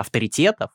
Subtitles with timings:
[0.00, 0.70] авторитетов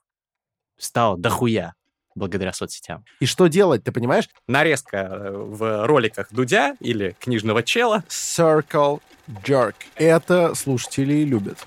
[0.78, 1.74] стало дохуя
[2.14, 3.04] благодаря соцсетям.
[3.20, 4.30] И что делать, ты понимаешь?
[4.48, 8.04] Нарезка э, в роликах Дудя или книжного чела.
[8.08, 9.76] Circle Jerk.
[9.96, 11.66] Это слушатели любят.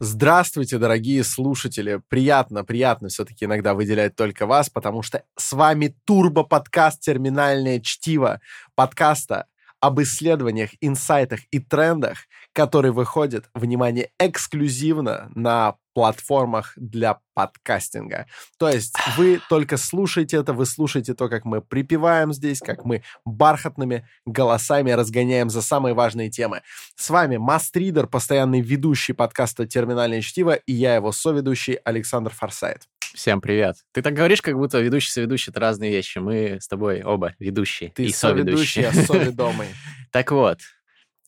[0.00, 2.00] Здравствуйте, дорогие слушатели.
[2.08, 8.40] Приятно, приятно все-таки иногда выделять только вас, потому что с вами турбо-подкаст «Терминальное чтиво»
[8.76, 9.46] подкаста
[9.80, 12.18] об исследованиях, инсайтах и трендах,
[12.52, 18.26] который выходит, внимание, эксклюзивно на платформах для подкастинга.
[18.56, 23.02] То есть вы только слушаете это, вы слушаете то, как мы припеваем здесь, как мы
[23.24, 26.62] бархатными голосами разгоняем за самые важные темы.
[26.94, 32.88] С вами Мастридер, постоянный ведущий подкаста «Терминальное чтиво», и я его соведущий Александр Форсайт.
[33.18, 33.74] Всем привет.
[33.90, 36.18] Ты так говоришь, как будто ведущий соведущий— это разные вещи.
[36.18, 38.88] Мы с тобой оба ведущие Ты и соведущий, соведущие.
[38.88, 39.66] а соведомый.
[40.12, 40.60] Так вот,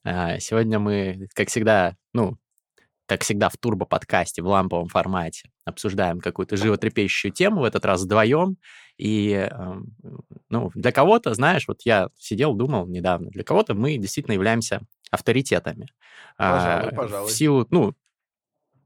[0.04, 2.38] а, сегодня мы, как всегда, ну,
[3.06, 8.56] как всегда в турбо-подкасте в ламповом формате обсуждаем какую-то животрепещущую тему, в этот раз вдвоем.
[8.96, 9.96] И, эм,
[10.48, 15.88] ну, для кого-то, знаешь, вот я сидел, думал недавно, для кого-то мы действительно являемся авторитетами.
[16.36, 17.28] Пожалуй, А, пожалуй.
[17.28, 17.94] В силу, ну,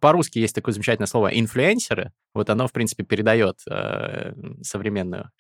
[0.05, 2.13] по-русски есть такое замечательное слово инфлюенсеры.
[2.35, 5.31] Вот оно, в принципе, передает э, современную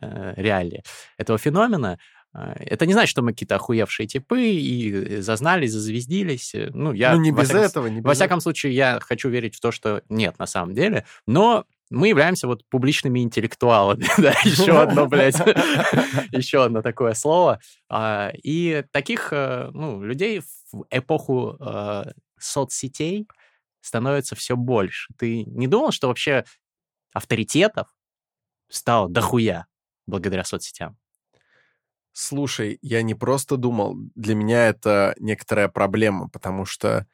[0.00, 0.82] э, реалии
[1.18, 1.98] этого феномена.
[2.34, 6.54] Э, Это не значит, что мы какие-то охуевшие типы и зазнались, зазвездились.
[6.54, 8.98] Э, Ну, я, Ну, не во без всяком- этого, не без Во всяком случае, я
[9.02, 11.04] хочу верить в то, что нет на самом деле.
[11.26, 14.06] Но мы являемся вот публичными интеллектуалами.
[14.18, 15.36] Да, еще одно, блядь,
[16.32, 17.60] еще одно такое слово.
[17.90, 20.40] А, И таких, э, ну, людей
[20.72, 22.04] в эпоху э,
[22.40, 23.26] соцсетей
[23.84, 25.12] становится все больше.
[25.18, 26.44] Ты не думал, что вообще
[27.12, 27.94] авторитетов
[28.68, 29.66] стало дохуя
[30.06, 30.96] благодаря соцсетям?
[32.12, 37.06] Слушай, я не просто думал, для меня это некоторая проблема, потому что,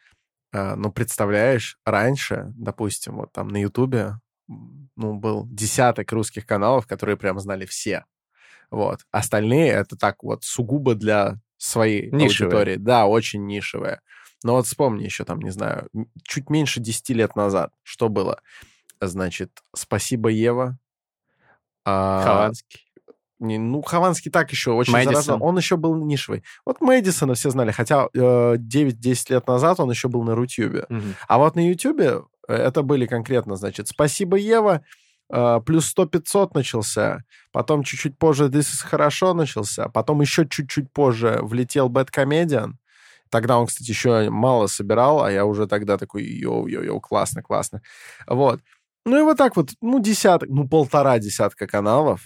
[0.52, 7.16] э, ну, представляешь, раньше, допустим, вот там на Ютубе, ну, был десяток русских каналов, которые
[7.16, 8.04] прям знали все.
[8.70, 9.00] Вот.
[9.10, 12.52] Остальные это так вот сугубо для своей Нишевые.
[12.52, 12.76] аудитории.
[12.76, 14.00] Да, очень нишевые.
[14.42, 15.88] Но вот вспомни еще там, не знаю,
[16.22, 18.40] чуть меньше 10 лет назад, что было?
[19.00, 20.78] Значит, «Спасибо, Ева».
[21.84, 22.80] а, Хованский.
[23.38, 25.12] не, ну, Хованский так еще очень Мэдисон.
[25.14, 25.44] заразно.
[25.44, 26.42] Он еще был нишевый.
[26.66, 28.18] Вот Мэдисона все знали, хотя э,
[28.56, 30.84] 9-10 лет назад он еще был на Рутюбе.
[30.88, 31.14] Мгм.
[31.26, 34.82] А вот на Ютубе э, это были конкретно, значит, «Спасибо, Ева»,
[35.30, 41.38] э, плюс 100-500 начался, потом чуть-чуть позже «This is хорошо» начался, потом еще чуть-чуть позже
[41.42, 42.72] влетел Bad Comedian.
[43.30, 47.80] Тогда он, кстати, еще мало собирал, а я уже тогда такой yo-yo-yo, классно, классно.
[48.26, 48.60] Вот.
[49.06, 52.22] Ну и вот так вот, ну, десяток, ну, полтора десятка каналов.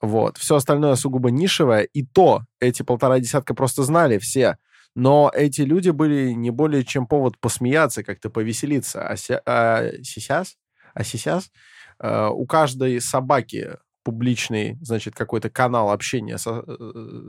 [0.00, 0.38] Вот.
[0.38, 1.82] Все остальное сугубо нишевое.
[1.82, 4.56] И то эти полтора десятка просто знали все.
[4.94, 9.06] Но эти люди были не более чем повод посмеяться, как-то повеселиться.
[9.06, 10.56] А, ся- а сейчас,
[10.94, 11.50] а сейчас
[11.98, 16.74] э, у каждой собаки публичный, значит, какой-то канал общения со э,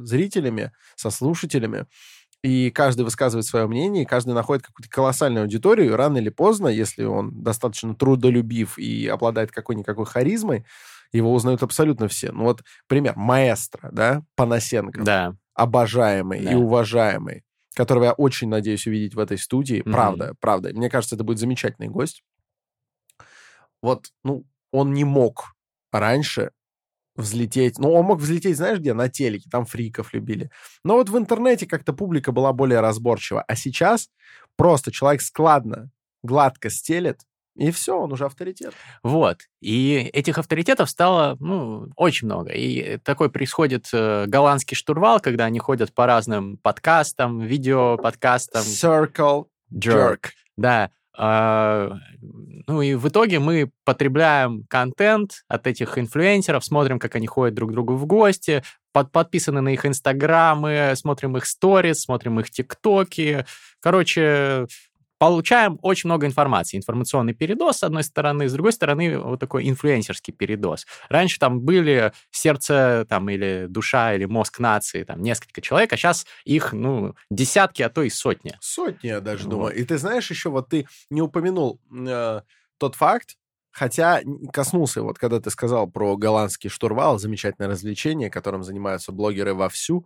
[0.04, 1.86] зрителями, со слушателями,
[2.44, 6.68] и каждый высказывает свое мнение, и каждый находит какую-то колоссальную аудиторию, и рано или поздно,
[6.68, 10.66] если он достаточно трудолюбив и обладает какой-никакой харизмой,
[11.14, 12.32] его узнают абсолютно все.
[12.32, 13.14] Ну вот пример.
[13.16, 15.36] Маэстро, да, Панасенко Да.
[15.54, 16.52] обожаемый Да.
[16.52, 17.44] и уважаемый,
[17.76, 19.82] которого я очень надеюсь увидеть в этой студии.
[19.86, 19.94] Мгм.
[19.94, 20.70] Правда, правда.
[20.74, 22.22] Мне кажется, это будет замечательный гость.
[23.82, 25.56] Вот, ну, он не мог
[25.92, 26.52] раньше
[27.16, 27.80] взлететь.
[27.80, 28.94] Ну, он мог взлететь, знаешь где?
[28.94, 30.50] На телеке, там фриков любили.
[30.84, 33.44] Но вот в интернете как-то публика была более разборчива.
[33.48, 34.10] А сейчас
[34.56, 35.90] просто человек складно,
[36.24, 37.22] гладко стелет,
[37.56, 38.74] и все, он уже авторитет.
[39.04, 39.42] Вот.
[39.62, 42.52] И этих авторитетов стало, ну, очень много.
[42.52, 48.64] И такой происходит э, голландский штурвал, когда они ходят по разным подкастам, видео-подкастам.
[48.64, 50.30] Circle Jerk.
[50.58, 50.90] Да.
[51.16, 51.92] А,
[52.68, 57.70] Ну и в итоге мы потребляем контент от этих инфлюенсеров, смотрим, как они ходят друг
[57.70, 58.64] к другу в гости,
[58.94, 63.46] под, подписаны на их инстаграмы, смотрим их сторис, смотрим их тиктоки.
[63.80, 64.68] Короче,
[65.30, 66.78] получаем очень много информации.
[66.78, 70.86] Информационный передоз, с одной стороны, с другой стороны, вот такой инфлюенсерский передоз.
[71.10, 76.26] Раньше там были сердце там, или душа, или мозг нации, там несколько человек, а сейчас
[76.46, 78.54] их, ну, десятки, а то и сотни.
[78.60, 79.50] Сотни, я даже Вот.
[79.52, 79.76] думаю.
[79.76, 82.42] И ты знаешь еще, вот ты не упомянул э,
[82.78, 83.38] тот факт,
[83.72, 84.22] хотя
[84.52, 90.06] коснулся, вот когда ты сказал про голландский штурвал, замечательное развлечение, которым занимаются блогеры вовсю.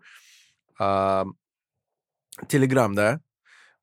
[2.47, 3.19] Телеграм, да?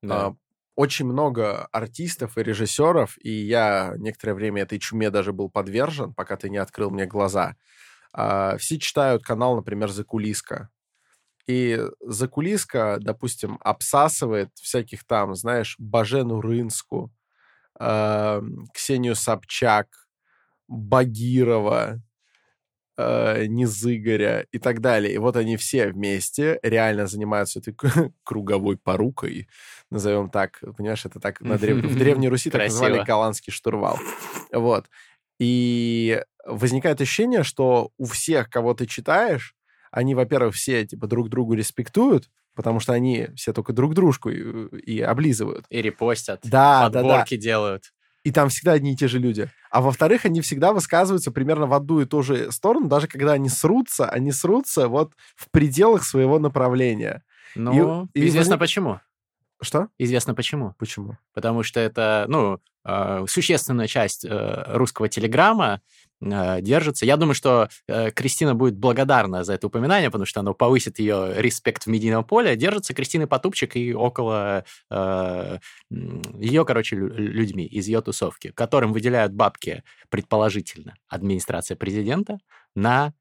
[0.01, 0.35] Да.
[0.75, 6.35] Очень много артистов и режиссеров, и я некоторое время этой чуме даже был подвержен, пока
[6.35, 7.55] ты не открыл мне глаза.
[8.13, 10.69] А, все читают канал, например, «Закулиска».
[11.47, 17.11] И «Закулиска», допустим, обсасывает всяких там, знаешь, Бажену Рынску,
[17.79, 18.41] э,
[18.73, 19.87] Ксению Собчак,
[20.67, 22.01] Багирова,
[22.97, 25.13] э, Низыгоря и так далее.
[25.13, 27.75] И вот они все вместе реально занимаются этой
[28.23, 29.47] круговой порукой,
[29.91, 30.59] назовем так.
[30.77, 31.77] Понимаешь, это так на древ...
[31.77, 33.99] в Древней Руси так называли голландский штурвал.
[34.51, 34.85] Вот.
[35.39, 39.55] И возникает ощущение, что у всех, кого ты читаешь,
[39.91, 44.67] они, во-первых, все типа друг другу респектуют, потому что они все только друг дружку и,
[44.77, 45.65] и облизывают.
[45.69, 46.41] И репостят.
[46.43, 47.43] Да, подборки да, да.
[47.43, 47.83] делают.
[48.23, 49.49] И там всегда одни и те же люди.
[49.75, 53.49] А во-вторых, они всегда высказываются примерно в одну и ту же сторону, даже когда они
[53.49, 57.23] срутся, они срутся вот в пределах своего направления.
[57.55, 58.57] Ну, и, известно и...
[58.57, 59.01] почему.
[59.61, 59.89] Что?
[59.97, 60.75] Известно почему.
[60.79, 61.17] Почему?
[61.33, 65.81] Потому что это, ну, э, существенная часть э, русского телеграмма
[66.21, 67.05] держится.
[67.05, 71.83] Я думаю, что Кристина будет благодарна за это упоминание, потому что оно повысит ее респект
[71.83, 72.55] в медийном поле.
[72.55, 74.65] Держится Кристина Потупчик и около
[75.89, 82.37] ее, короче, людьми из ее тусовки, которым выделяют бабки, предположительно, администрация президента
[82.75, 83.13] на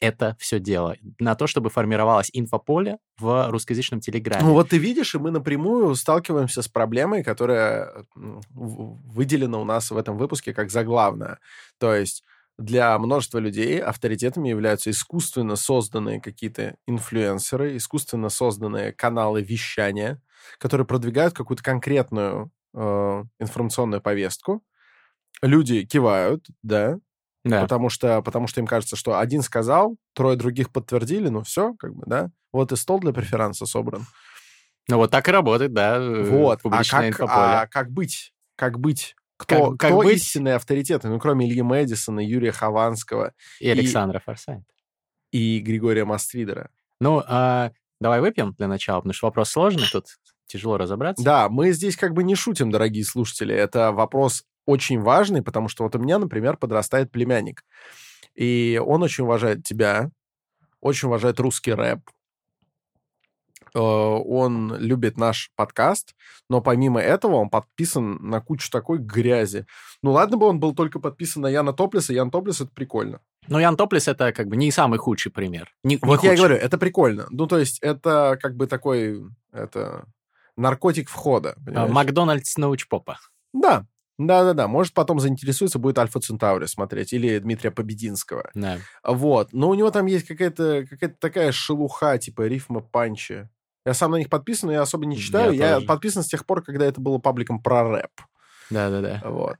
[0.00, 4.44] это все дело, на то, чтобы формировалось инфополе в русскоязычном телеграме.
[4.44, 9.96] Ну вот ты видишь, и мы напрямую сталкиваемся с проблемой, которая выделена у нас в
[9.96, 11.38] этом выпуске как заглавная.
[11.78, 12.24] То есть
[12.58, 20.20] для множества людей авторитетами являются искусственно созданные какие-то инфлюенсеры, искусственно созданные каналы вещания,
[20.58, 24.62] которые продвигают какую-то конкретную э, информационную повестку.
[25.42, 26.98] Люди кивают, да,
[27.44, 27.62] да.
[27.62, 31.94] Потому что, потому что им кажется, что один сказал, трое других подтвердили, ну все, как
[31.94, 32.30] бы, да.
[32.52, 34.06] Вот и стол для преферанса собран.
[34.88, 36.60] Ну вот так и работает, да, э, вот.
[36.64, 37.28] а как,
[37.60, 38.32] А как быть?
[38.56, 39.16] Как быть?
[39.42, 40.16] Кто, как, как кто быть?
[40.18, 41.08] истинные авторитеты?
[41.08, 43.32] Ну, кроме Ильи Мэдисона, Юрия Хованского.
[43.60, 44.62] И, и Александра Форсайт.
[45.30, 46.70] И Григория Маствидера.
[47.00, 50.06] Ну, а, давай выпьем для начала, потому что вопрос сложный, тут
[50.46, 51.24] тяжело разобраться.
[51.24, 53.54] Да, мы здесь как бы не шутим, дорогие слушатели.
[53.54, 57.64] Это вопрос очень важный, потому что вот у меня, например, подрастает племянник.
[58.34, 60.10] И он очень уважает тебя,
[60.80, 62.00] очень уважает русский рэп,
[63.74, 66.14] он любит наш подкаст,
[66.48, 69.66] но помимо этого он подписан на кучу такой грязи.
[70.02, 73.20] Ну ладно бы он был только подписан на Яна Топлиса, Ян Топлис— это прикольно.
[73.48, 75.70] Но Ян Топлис— это как бы не самый худший пример.
[75.84, 76.28] Не, вот худший.
[76.28, 77.26] я и говорю, это прикольно.
[77.30, 79.24] Ну то есть это как бы такой...
[79.52, 80.06] Это
[80.56, 81.56] наркотик входа.
[81.74, 83.18] А, Макдональдс научпопа.
[83.52, 83.86] Да,
[84.18, 88.50] да-да-да, может, потом заинтересуется, будет Альфа Центаури смотреть, или Дмитрия Побединского.
[88.54, 88.78] Да.
[89.04, 93.48] Вот, но у него там есть какая-то какая такая шелуха, типа рифма панчи.
[93.84, 95.52] Я сам на них подписан, но я особо не читаю.
[95.52, 98.10] Я, я подписан с тех пор, когда это было пабликом про рэп.
[98.70, 99.20] Да-да-да.
[99.24, 99.56] Вот.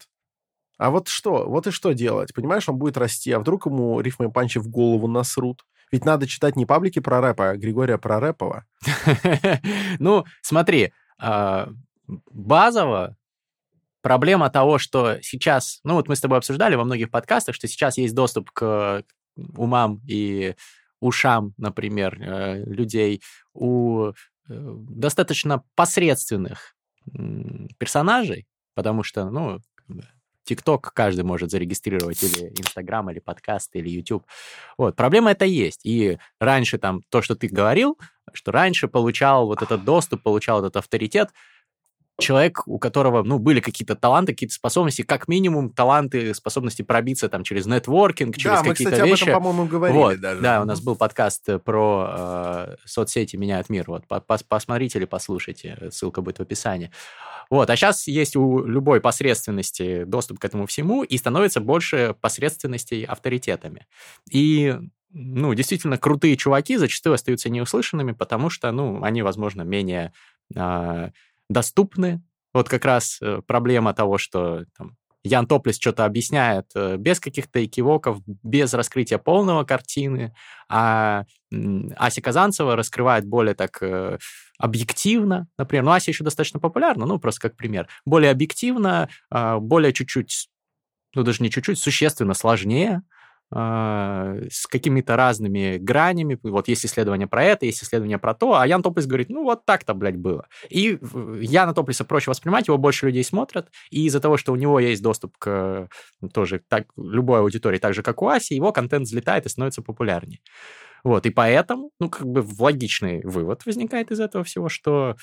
[0.78, 1.48] А вот что?
[1.48, 2.32] Вот и что делать?
[2.34, 5.64] Понимаешь, он будет расти, а вдруг ему рифмы панчи в голову насрут?
[5.90, 8.64] Ведь надо читать не паблики про рэп, а Григория Прорэпова.
[9.98, 11.69] Ну, смотри, а,
[12.06, 13.16] базово
[14.02, 17.96] Проблема того, что сейчас, ну вот мы с тобой обсуждали во многих подкастах, что сейчас
[17.96, 19.04] есть доступ к
[19.56, 20.56] умам и
[21.02, 23.20] ушам, например, э, людей
[23.52, 24.12] у э,
[24.49, 26.75] достаточно посредственных
[27.78, 29.58] персонажей, потому что, ну,
[30.44, 34.25] ТикТок каждый может зарегистрировать или Инстаграм, или подкаст, или YouTube.
[34.78, 35.84] Вот, проблема это есть.
[35.84, 37.98] И раньше там то, что ты говорил,
[38.32, 41.31] что раньше получал вот этот доступ, получал этот авторитет
[42.22, 47.44] человек, у которого, ну, были какие-то таланты, какие-то способности, как минимум таланты, способности пробиться там
[47.44, 49.22] через нетворкинг, через да, какие-то мы, кстати, вещи.
[49.22, 50.41] об этом, по-моему, говорили вот, даже.
[50.41, 53.84] Да, у нас был подкаст э, про э, соцсети меняют мир.
[53.88, 54.05] Вот,
[54.48, 56.91] посмотрите или послушайте, ссылка будет в описании.
[57.50, 63.05] Вот, а сейчас есть у любой посредственности доступ к этому всему, и становится больше посредственностей
[63.05, 63.86] авторитетами.
[64.31, 64.74] И
[65.12, 70.12] ну, действительно, крутые чуваки зачастую остаются неуслышанными, потому что, ну, они, возможно, менее
[70.55, 71.10] э,
[71.52, 72.22] доступны.
[72.52, 77.64] Вот как раз э, проблема того, что там, Ян Топлис что-то объясняет э, без каких-то
[77.64, 80.34] экивоков, без раскрытия полного картины,
[80.68, 81.24] а
[81.96, 84.18] Ася Казанцева раскрывает более так э,
[84.58, 85.84] объективно, например.
[85.84, 87.88] Ну, Ася еще достаточно популярна, ну, просто как пример.
[88.04, 90.48] Более объективно, а, более чуть-чуть,
[91.14, 93.02] ну, даже не чуть-чуть, существенно сложнее,
[93.54, 96.38] с какими-то разными гранями.
[96.42, 99.66] Вот есть исследование про это, есть исследование про то, а Ян Топлис говорит, ну вот
[99.66, 100.46] так-то, блядь, было.
[100.70, 100.98] И
[101.40, 105.02] Яна Топлиса проще воспринимать, его больше людей смотрят, и из-за того, что у него есть
[105.02, 105.88] доступ к
[106.32, 110.40] тоже так, любой аудитории, так же, как у Аси, его контент взлетает и становится популярнее.
[111.04, 115.16] Вот, и поэтому, ну, как бы логичный вывод возникает из этого всего, что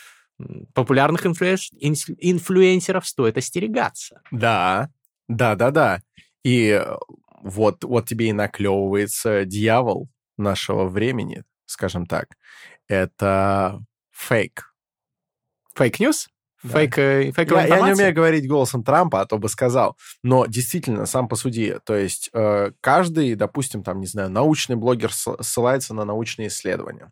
[0.73, 4.21] популярных инфлюенсеров стоит остерегаться.
[4.29, 4.89] Да,
[5.27, 5.99] да, да, да.
[6.43, 6.85] И
[7.41, 12.29] вот, вот тебе и наклевывается дьявол нашего времени, скажем так.
[12.87, 13.81] Это
[14.11, 14.73] фейк.
[15.75, 16.27] Fake news?
[16.61, 16.69] Да.
[16.69, 19.97] Фейк, э, Я, я не умею говорить голосом Трампа, а то бы сказал.
[20.23, 21.77] Но действительно, сам посуди.
[21.85, 27.11] То есть э, каждый, допустим, там, не знаю, научный блогер ссылается на научные исследования.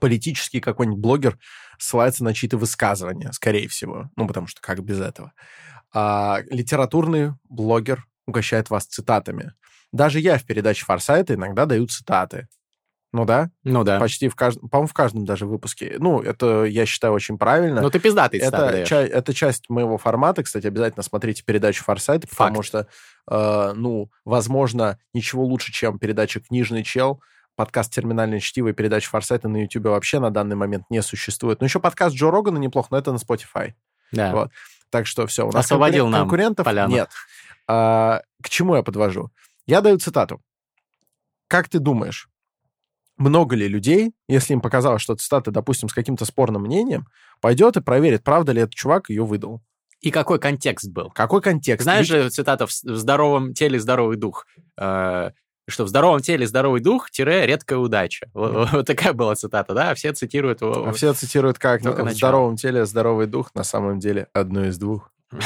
[0.00, 1.38] Политический какой-нибудь блогер
[1.78, 4.10] ссылается на чьи-то высказывания, скорее всего.
[4.16, 5.32] Ну, потому что как без этого.
[5.94, 9.52] А литературный блогер угощает вас цитатами.
[9.92, 12.48] Даже я в передаче «Форсайта» иногда даю цитаты.
[13.14, 14.00] Ну да, Ну да.
[14.00, 15.96] почти в каждом, по-моему, в каждом даже выпуске.
[15.98, 20.42] Ну, это, я считаю, очень правильно Ну ты пиздатый это, ча- это часть моего формата.
[20.42, 22.86] Кстати, обязательно смотрите передачу «Форсайт», потому что,
[23.30, 27.20] э, ну, возможно, ничего лучше, чем передача «Книжный чел»,
[27.54, 31.60] подкаст «Терминальное чтиво» и передача «Форсайта» на YouTube вообще на данный момент не существует.
[31.60, 33.74] Но еще подкаст Джо Рогана неплохо, но это на Spotify.
[34.10, 34.32] Да.
[34.32, 34.50] Вот.
[34.88, 36.94] Так что все, у нас Освободил конкурен- нам конкурентов поляну.
[36.94, 37.10] нет.
[37.74, 39.30] А, к чему я подвожу?
[39.66, 40.42] Я даю цитату.
[41.48, 42.28] Как ты думаешь,
[43.16, 47.06] много ли людей, если им показалось, что цитата, допустим, с каким-то спорным мнением,
[47.40, 49.62] пойдет и проверит, правда ли этот чувак ее выдал?
[50.00, 51.10] И какой контекст был?
[51.10, 51.84] Какой контекст?
[51.84, 54.46] Знаешь же цитата «в здоровом теле здоровый дух»,
[54.78, 55.30] Э,
[55.68, 58.28] что в здоровом теле здоровый дух, тире, редкая удача.
[58.34, 59.94] Вот, вот такая была цитата, да?
[59.94, 60.88] Все цитируют его.
[60.88, 62.16] А все цитируют как Только в начало.
[62.16, 65.12] здоровом теле здоровый дух, на самом деле одно из двух.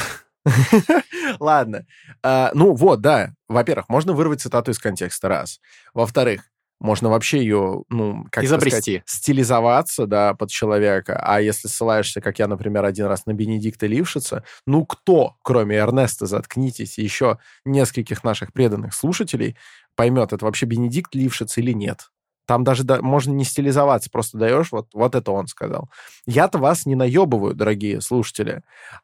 [1.43, 1.85] Ладно.
[2.23, 3.33] А, Ну вот, да.
[3.47, 5.59] Во-первых, можно вырвать цитату из контекста, раз.
[5.93, 6.43] Во-вторых,
[6.79, 8.97] можно вообще ее, ну, как Изобрести.
[8.97, 11.19] сказать, стилизоваться, да, под человека.
[11.19, 16.27] А если ссылаешься, как я, например, один раз на Бенедикта Лившица, ну кто, кроме Эрнеста,
[16.27, 19.57] заткнитесь, и еще нескольких наших преданных слушателей,
[19.95, 22.11] поймет, это вообще Бенедикт Лившиц или нет.
[22.47, 25.89] Там даже да- можно не стилизоваться, просто даешь, вот, вот это он сказал.
[26.25, 28.61] Я-то вас не наебываю, дорогие слушатели.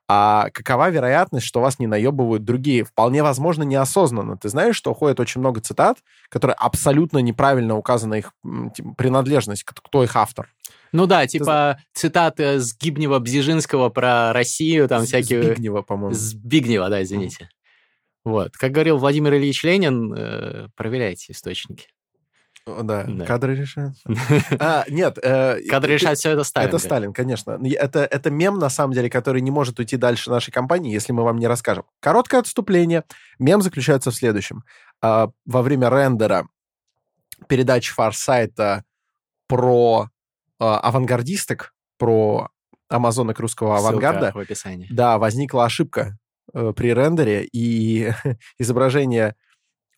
[0.07, 2.85] А какова вероятность, что вас не наебывают другие?
[2.85, 4.37] Вполне возможно, неосознанно.
[4.37, 5.97] Ты знаешь, что ходит очень много цитат,
[6.29, 8.31] которые абсолютно неправильно указана их
[8.73, 10.47] типа, принадлежность, кто их автор.
[10.93, 15.43] Ну да, типа цитаты Сгибнева Бзижинского про Россию, там всякие...
[15.43, 16.13] Збигнева, по-моему.
[16.13, 17.49] Збигнева, да, извините.
[18.23, 18.53] Вот.
[18.53, 21.87] Как говорил Владимир Ильич Ленин, э, проверяйте источники.
[22.65, 23.25] Да, Да.
[23.25, 23.95] кадры решают.
[24.59, 25.17] А, нет.
[25.21, 26.69] э, Кадры решать все это Сталин.
[26.69, 26.79] Это.
[26.79, 27.59] Сталин, конечно.
[27.77, 31.23] Это, это мем, на самом деле, который не может уйти дальше нашей компании, если мы
[31.23, 31.83] вам не расскажем.
[31.99, 33.03] Короткое отступление.
[33.37, 34.63] Мем заключается в следующем.
[35.01, 36.47] А, Во время рендера
[37.49, 38.85] передачи Фарсайта
[39.47, 40.07] про
[40.59, 42.49] а, авангардисток, про
[42.87, 44.87] амазонок русского Ссылка авангарда, в описании.
[44.89, 46.17] да, возникла ошибка
[46.53, 48.13] э, при рендере, и
[48.59, 49.35] изображение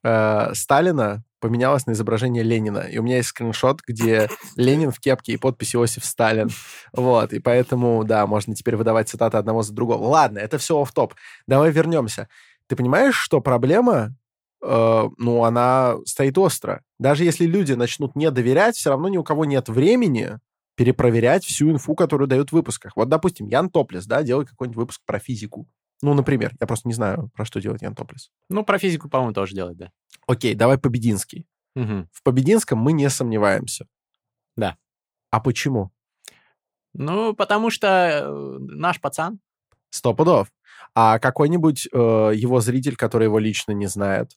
[0.04, 2.80] э, Сталина поменялось на изображение Ленина.
[2.80, 6.50] И у меня есть скриншот, где Ленин в кепке и подпись Иосиф Сталин.
[6.92, 10.08] Вот, и поэтому, да, можно теперь выдавать цитаты одного за другого.
[10.08, 11.14] Ладно, это все в топ
[11.46, 12.28] Давай вернемся.
[12.68, 14.16] Ты понимаешь, что проблема,
[14.64, 16.82] э, ну, она стоит остро.
[16.98, 20.40] Даже если люди начнут не доверять, все равно ни у кого нет времени
[20.76, 22.94] перепроверять всю инфу, которую дают в выпусках.
[22.96, 25.68] Вот, допустим, Ян Топлес, да, делает какой-нибудь выпуск про физику.
[26.02, 28.30] Ну, например, я просто не знаю, про что делает Ян Топлес.
[28.50, 29.92] Ну, про физику, по-моему, тоже делать, да.
[30.28, 31.48] Окей, давай Побединский.
[31.76, 32.10] Мгм.
[32.12, 33.88] В Побединском мы не сомневаемся.
[34.56, 34.78] Да.
[35.30, 35.92] А почему?
[36.94, 39.40] Ну, потому что э, наш пацан.
[39.90, 40.52] Сто пудов.
[40.94, 44.32] А какой-нибудь э, его зритель, который его лично не знает,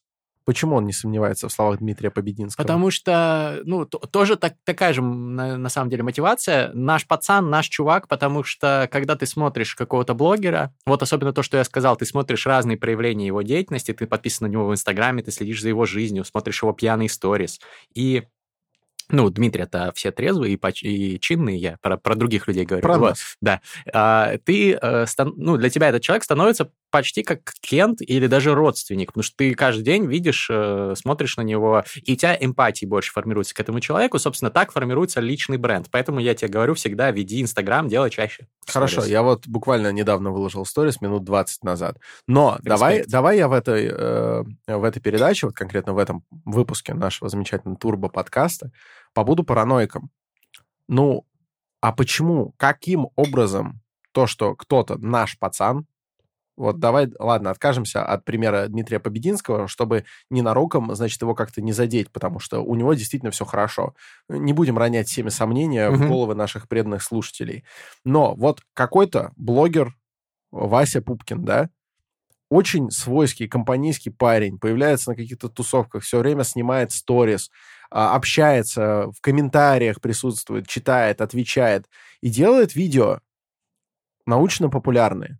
[0.48, 2.64] почему он не сомневается в словах Дмитрия Побединского?
[2.64, 6.70] Потому что, ну, то- тоже так- такая же, на, на самом деле, мотивация.
[6.72, 11.58] Наш пацан, наш чувак, потому что, когда ты смотришь какого-то блогера, вот особенно то, что
[11.58, 15.32] я сказал, ты смотришь разные проявления его деятельности, ты подписан на него в Инстаграме, ты
[15.32, 17.60] следишь за его жизнью, смотришь его пьяные сторис.
[17.92, 18.22] И
[19.10, 22.82] ну, Дмитрий-то все трезвые и, поч- и чинные, я про, про других людей говорю.
[22.82, 23.10] Про Вот.
[23.10, 23.36] нас.
[23.92, 28.54] а, ты, э, стан- ну, для тебя этот человек становится почти как клиент или даже
[28.54, 32.86] родственник, потому что ты каждый день видишь, э, смотришь на него, и у тебя эмпатии
[32.86, 34.18] больше формируется к этому человеку.
[34.18, 35.88] Собственно, так формируется личный бренд.
[35.90, 38.46] Поэтому я тебе говорю всегда, веди Инстаграм, делай чаще.
[38.66, 39.10] Хорошо, сторис.
[39.10, 41.98] я вот буквально недавно выложил сторис минут 20 назад.
[42.26, 42.64] Но Респект.
[42.68, 47.28] давай, давай я в этой, э, в этой передаче, вот конкретно в этом выпуске нашего
[47.28, 48.70] замечательного турбо-подкаста,
[49.14, 50.10] побуду параноиком.
[50.88, 51.26] Ну,
[51.80, 53.80] а почему, каким образом
[54.12, 55.86] то, что кто-то наш пацан,
[56.56, 62.10] вот давай, ладно, откажемся от примера Дмитрия Побединского, чтобы ненароком, значит, его как-то не задеть,
[62.10, 63.94] потому что у него действительно все хорошо.
[64.28, 66.08] Не будем ронять всеми сомнения в Мгм.
[66.08, 67.64] головы наших преданных слушателей.
[68.04, 69.96] Но вот какой-то блогер
[70.52, 71.70] Вася Пупкин, да,
[72.50, 77.50] очень свойский, компанейский парень, появляется на каких-то тусовках, все время снимает сторис,
[77.90, 81.86] общается, в комментариях присутствует, читает, отвечает
[82.20, 83.20] и делает видео
[84.26, 85.38] научно-популярные.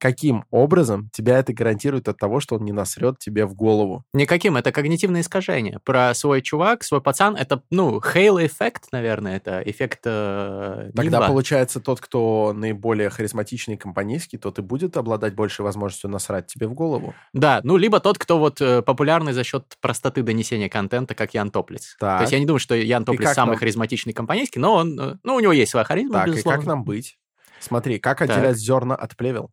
[0.00, 4.04] Каким образом тебя это гарантирует от того, что он не насрет тебе в голову?
[4.14, 5.78] Никаким, это когнитивное искажение.
[5.84, 12.00] Про свой чувак, свой пацан, это, ну, хейл-эффект, наверное, это эффект э, Тогда получается, тот,
[12.00, 17.14] кто наиболее харизматичный и компанейский, тот и будет обладать большей возможностью насрать тебе в голову.
[17.34, 21.50] Да, ну, либо тот, кто вот э, популярный за счет простоты донесения контента, как Ян
[21.50, 21.96] Топлиц.
[22.00, 22.18] Так.
[22.18, 25.16] То есть я не думаю, что Ян Топлиц самый нам- харизматичный компанейский, но он, э,
[25.22, 26.58] ну, у него есть своя харизма, Так, и безусловно.
[26.58, 27.18] как нам быть?
[27.60, 29.50] Смотри, как отделять зерна от плевел?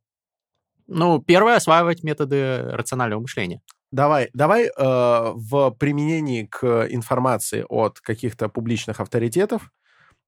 [0.88, 3.62] Ну, первое, осваивать методы рационального мышления.
[3.91, 9.72] Давай, давай э, в применении к информации от каких-то публичных авторитетов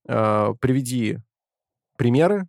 [0.08, 1.20] э, приведи
[1.98, 2.48] примеры,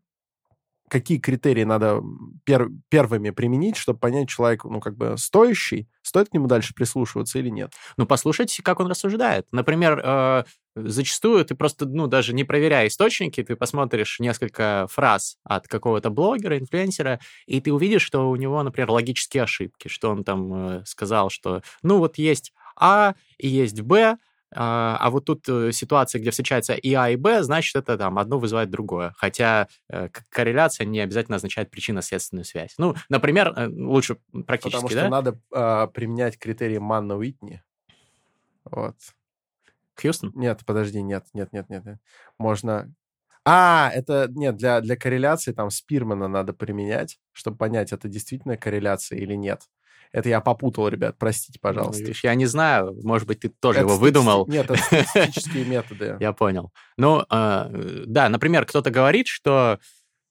[0.90, 2.02] какие критерии надо
[2.44, 7.38] пер- первыми применить, чтобы понять, человек, ну, как бы стоящий, стоит к нему дальше прислушиваться
[7.38, 7.72] или нет.
[7.96, 9.46] Ну, послушайте, как он рассуждает.
[9.52, 10.44] Например, э,
[10.74, 16.58] зачастую ты просто, ну, даже не проверяя источники, ты посмотришь несколько фраз от какого-то блогера,
[16.58, 21.30] инфлюенсера, и ты увидишь, что у него, например, логические ошибки, что он там э, сказал,
[21.30, 24.16] что, ну, вот есть А и есть Б,
[24.52, 28.18] а а вот тут э, ситуация, где встречается и А, и Б, значит, это там
[28.18, 29.14] одно вызывает другое.
[29.16, 32.74] Хотя э, корреляция не обязательно означает причинно-следственную связь.
[32.78, 35.08] Ну, например, э, лучше практически, Потому что да?
[35.08, 37.62] надо э, применять критерии Манна Уитни.
[38.64, 38.96] Вот.
[40.00, 40.32] Хьюстон?
[40.34, 41.68] Нет, подожди, нет, нет, нет.
[41.68, 41.98] нет.
[42.38, 42.92] Можно...
[43.44, 49.18] А, это, нет, для, для корреляции там Спирмана надо применять, чтобы понять, это действительно корреляция
[49.18, 49.62] или нет.
[50.12, 52.02] Это я попутал, ребят, простите, Ну, пожалуйста.
[52.02, 54.46] видишь, я не знаю, может быть, ты тоже Это его выдумал.
[54.48, 56.16] Нет, это статистические методы.
[56.20, 56.72] Я понял.
[56.96, 59.78] Ну, а, э, да, например, кто-то говорит, что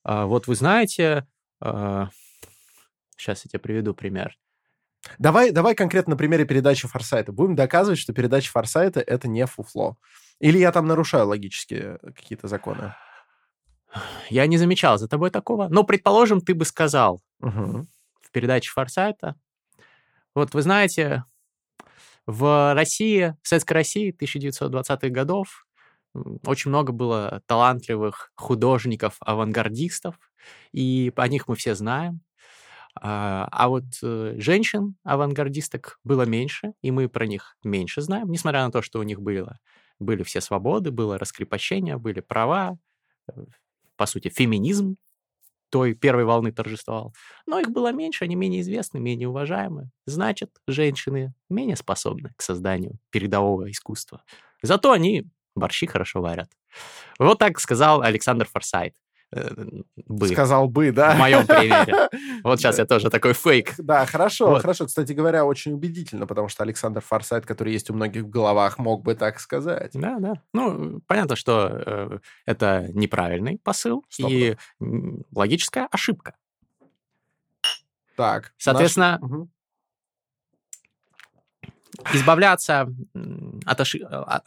[0.04, 1.26] а, вот вы знаете,
[1.62, 2.10] сейчас
[3.46, 4.38] я тебе приведу пример.
[5.18, 7.32] Давай, давай конкретно на примере передачи Форсайта.
[7.32, 9.98] Будем доказывать, что передача Форсайта— это не фуфло.
[10.40, 12.96] Или я там нарушаю логические какие-то законы?
[14.30, 15.68] Я не замечал за тобой такого.
[15.70, 17.88] Но, предположим, ты бы сказал Мгм.
[18.22, 19.36] в передаче Форсайта,
[20.36, 21.24] вот вы знаете,
[22.26, 25.66] в России, в Советской России 1920-х годов
[26.46, 30.16] очень много было талантливых художников, авангардистов,
[30.72, 32.22] и о них мы все знаем.
[33.02, 38.66] А а вот э, женщин, авангардисток, было меньше, и мы про них меньше знаем, несмотря
[38.66, 39.60] на то, что у них было,
[40.00, 42.78] были все свободы, было раскрепощение, были права,
[43.28, 43.46] э,
[43.96, 44.98] по сути, феминизм
[45.70, 47.14] той первой волны торжествовал.
[47.46, 49.90] Но их было меньше, они менее известны, менее уважаемы.
[50.06, 54.24] Значит, женщины менее способны к созданию передового искусства.
[54.62, 56.50] Зато они борщи хорошо варят.
[57.20, 58.96] Вот так сказал Александр Форсайт.
[59.32, 59.50] Э,
[60.08, 60.28] Бы.
[60.30, 61.14] Сказал бы, да?
[61.16, 62.10] В моем примере.
[62.44, 63.76] Вот сейчас я тоже такой фейк.
[63.78, 64.62] Да, хорошо, Вот.
[64.62, 64.86] хорошо.
[64.88, 69.04] Кстати говоря, очень убедительно, потому что Александр Форсайт, который есть у многих в головах, мог
[69.04, 69.92] бы так сказать.
[69.94, 70.34] Да, да.
[70.54, 76.34] Ну, понятно, что э, это неправильный посыл Сто и м, логическая ошибка.
[78.16, 78.54] Так.
[78.58, 79.50] Соответственно, наш- Мгм.
[82.14, 82.88] избавляться
[83.66, 84.42] от оши- а,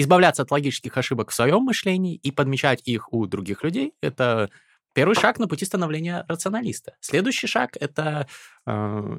[0.00, 4.50] избавляться от логических ошибок в своем мышлении и подмечать их у других людей– это
[4.94, 6.94] первый шаг на пути становления рационалиста.
[7.00, 8.26] Следующий шаг– это,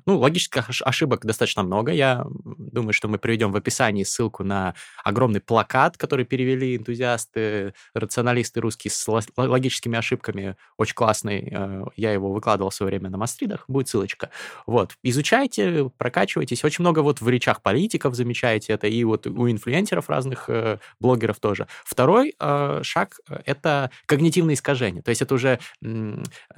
[0.05, 1.91] ну, логических ош- ошибок достаточно много.
[1.91, 2.25] Я
[2.57, 8.91] думаю, что мы приведем в описании ссылку на огромный плакат, который перевели энтузиасты, рационалисты русские
[8.91, 10.55] с ло- логическими ошибками.
[10.77, 11.49] Очень классный.
[11.51, 13.65] э, Я его выкладывал в свое время на мастридах.
[13.67, 14.29] Будет ссылочка.
[14.67, 14.95] Вот.
[15.03, 16.63] Изучайте, прокачивайтесь.
[16.63, 21.39] Очень много вот в речах политиков замечаете это, и вот у инфлюенсеров разных э, блогеров
[21.39, 21.67] тоже.
[21.83, 25.01] Второй э, шаг э,— это когнитивные искажения.
[25.01, 25.59] То есть это уже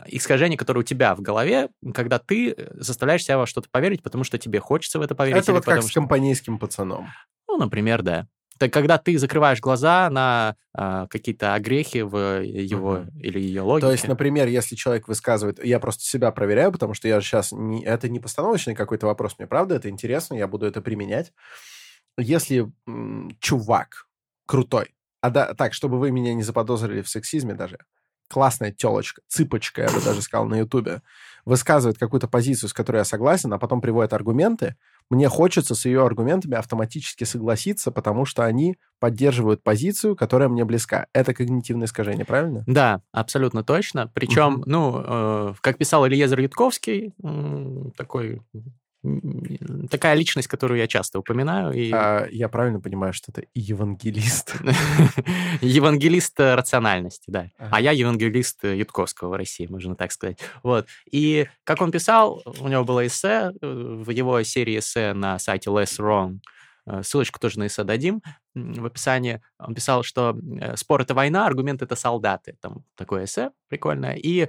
[0.07, 4.23] искажение, которое у тебя в голове, когда ты э, заставляешь себя во что-то поверить, потому
[4.23, 5.41] что тебе хочется в это поверить.
[5.43, 7.07] Это вот как с что- компанейским пацаном.
[7.47, 8.27] Ну, например, да.
[8.55, 13.19] Это когда ты закрываешь глаза на а, какие-то огрехи в его Мгм.
[13.19, 13.87] или ее логике.
[13.87, 15.63] То есть, например, если человек высказывает...
[15.65, 17.51] Я просто себя проверяю, потому что я сейчас...
[17.51, 19.35] Не, это не постановочный какой-то вопрос.
[19.39, 21.33] Мне правда это интересно, я буду это применять.
[22.17, 24.05] Если м, чувак
[24.45, 27.79] крутой, а да, так, чтобы вы меня не заподозрили в сексизме даже,
[28.29, 31.01] классная телочка, цыпочка, я бы даже сказал на Ютубе,
[31.45, 34.75] высказывает какую-то позицию, с которой я согласен, а потом приводит аргументы,
[35.09, 41.07] мне хочется с ее аргументами автоматически согласиться, потому что они поддерживают позицию, которая мне близка.
[41.13, 42.63] Это когнитивное искажение, правильно?
[42.67, 44.09] Да, абсолютно точно.
[44.13, 48.41] Причем, ну, э, как писал Ильезер Ютковский, м, такой
[49.89, 51.73] такая личность, которую я часто упоминаю.
[51.73, 51.91] И...
[51.91, 54.55] А, я правильно понимаю, что это евангелист?
[55.61, 57.49] Евангелист э, рациональности, да.
[57.57, 57.69] Ага.
[57.71, 60.39] А я евангелист э, Ютковского в России, можно так сказать.
[60.63, 60.87] Вот.
[61.11, 65.69] И как он писал, у него было эссе, э, в его серии эссе на сайте
[65.69, 66.39] Less Wrong,
[67.01, 68.21] ссылочку тоже на эссе дадим,
[68.55, 72.55] в описании, он писал, что э, спор— это война, аргумент— это солдаты.
[72.61, 74.13] Там такое эссе прикольное.
[74.13, 74.47] И,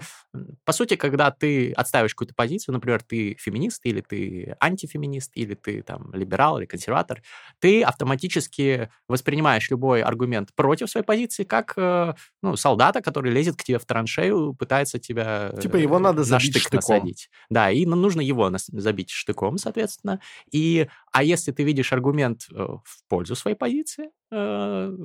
[0.65, 5.83] по сути, когда ты отставишь какую-то позицию, например, ты феминист, или ты антифеминист, или ты
[5.83, 7.23] там либерал, или консерватор,
[7.59, 13.65] ты автоматически воспринимаешь любой аргумент против своей позиции как э, ну, солдата, который лезет к
[13.65, 16.97] тебе в траншею, пытается тебя Типа его надо на забить штык штыком.
[16.97, 17.31] насадить.
[17.49, 20.21] Да, и ну, нужно его забить штыком, соответственно.
[20.51, 23.94] И, а если ты видишь аргумент э, в пользу своей позиции,
[24.31, 24.97] э,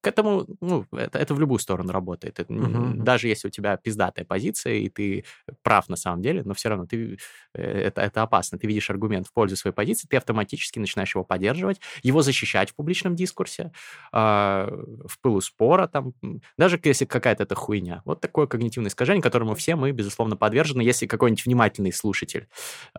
[0.00, 2.38] к этому, ну, это, это в любую сторону работает.
[2.40, 3.04] Это, Мгм.
[3.04, 5.24] Даже если у тебя пиздатая позиция, и ты
[5.62, 7.18] прав на самом деле, но все равно ты,
[7.54, 8.58] э, это, это опасно.
[8.58, 12.74] Ты видишь аргумент в пользу своей позиции, ты автоматически начинаешь его поддерживать, его защищать в
[12.76, 13.72] публичном дискурсе,
[14.12, 14.68] а,
[15.06, 16.12] в пылу спора, там,
[16.56, 18.02] даже если какая-то это хуйня.
[18.04, 20.82] Вот такое когнитивное искажение, которому все мы, безусловно, подвержены.
[20.82, 22.48] Если какой-нибудь внимательный слушатель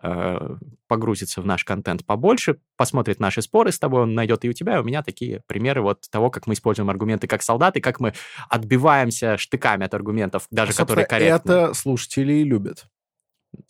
[0.02, 0.56] э,
[0.88, 4.76] погрузится в наш контент побольше, посмотрит наши споры с тобой, он найдет и у тебя,
[4.76, 8.14] и у меня такие примеры вот того, как мы используем аргументы как солдаты, как мы
[8.48, 11.52] отбиваемся штыками от аргументов, даже которые корректны.
[11.52, 12.86] Это слушатели и любят.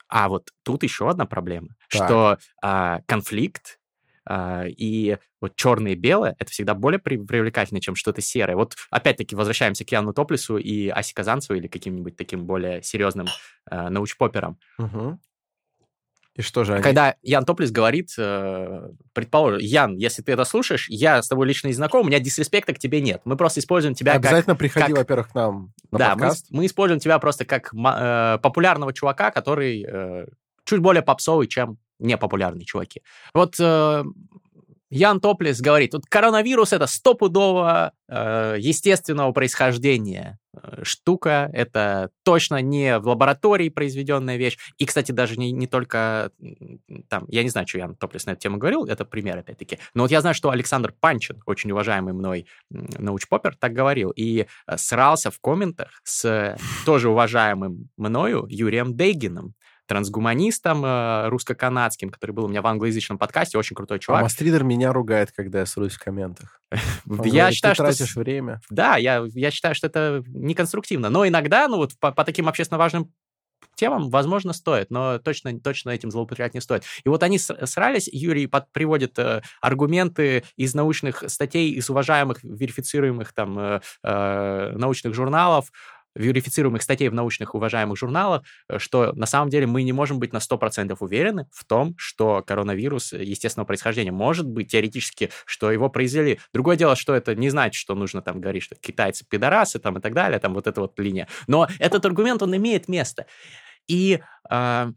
[0.06, 2.06] А вот тут еще одна проблема, Так.
[2.06, 3.80] что а, конфликт
[4.24, 8.54] а, и вот черное и белое это всегда более при- привлекательно, чем что-то серое.
[8.54, 13.26] Вот опять-таки возвращаемся к Яну Топлису и Асе Казанцеву или каким-нибудь таким более серьезным
[13.68, 14.60] э, научпоперам.
[14.78, 15.20] Мгм.
[16.36, 16.82] И что же они?
[16.82, 21.66] Когда Ян Топлис говорит, э, предположим, Ян, если ты это слушаешь, я с тобой лично
[21.66, 23.20] не знаком, у меня дисреспекта к тебе нет.
[23.24, 24.24] Мы просто используем тебя как...
[24.26, 26.46] Обязательно приходи, как- во-первых, к нам на Да, мы, подкаст.
[26.46, 30.26] с- мы используем тебя просто как э, популярного чувака, который э,
[30.64, 33.02] чуть более попсовый, чем непопулярные чуваки.
[33.34, 34.04] Вот э,
[34.90, 42.98] Ян Топлис говорит, вот коронавирус это стопудово э, естественного происхождения э, штука, это точно не
[42.98, 44.58] в лаборатории произведенная вещь.
[44.78, 46.32] И, кстати, даже не, не только
[47.08, 49.78] там, я не знаю, что Ян Топлис на эту тему говорил, это пример опять-таки.
[49.94, 54.10] Но вот я знаю, что Александр Панчин, очень уважаемый мной научпопер, так говорил.
[54.10, 59.54] И э, срался в комментах с тоже уважаемым мною Юрием Дейгином,
[59.90, 64.22] трансгуманистом э, русско-канадским, который был у меня в англоязычном подкасте, очень крутой А чувак.
[64.22, 66.62] Мастридер меня ругает, когда я срусь в комментах.
[67.24, 67.82] Я считаю, что...
[67.82, 68.60] тратишь время.
[68.70, 71.10] Да, я, считаю, что это неконструктивно.
[71.10, 73.12] Но иногда, ну вот по, таким общественно важным
[73.74, 76.84] темам, возможно, стоит, но точно, точно этим злоупотреблять не стоит.
[77.04, 83.32] И вот они срались, Юрий под- приводит э, аргументы из научных статей, из уважаемых, верифицируемых
[83.32, 85.72] там э, э, научных журналов,
[86.14, 90.32] верифицируемых статей в научных уважаемых журналах, э, что на самом деле мы не можем быть
[90.32, 94.12] на 100% уверены в том, что коронавирус естественного происхождения.
[94.12, 96.40] Может быть, теоретически, что его произвели.
[96.52, 100.00] Другое дело, что это не значит, что нужно там говорить, что китайцы пидорасы там и
[100.00, 101.28] так далее, там вот эта вот линия.
[101.46, 103.26] Но этот аргумент, он имеет место.
[103.86, 104.90] И а,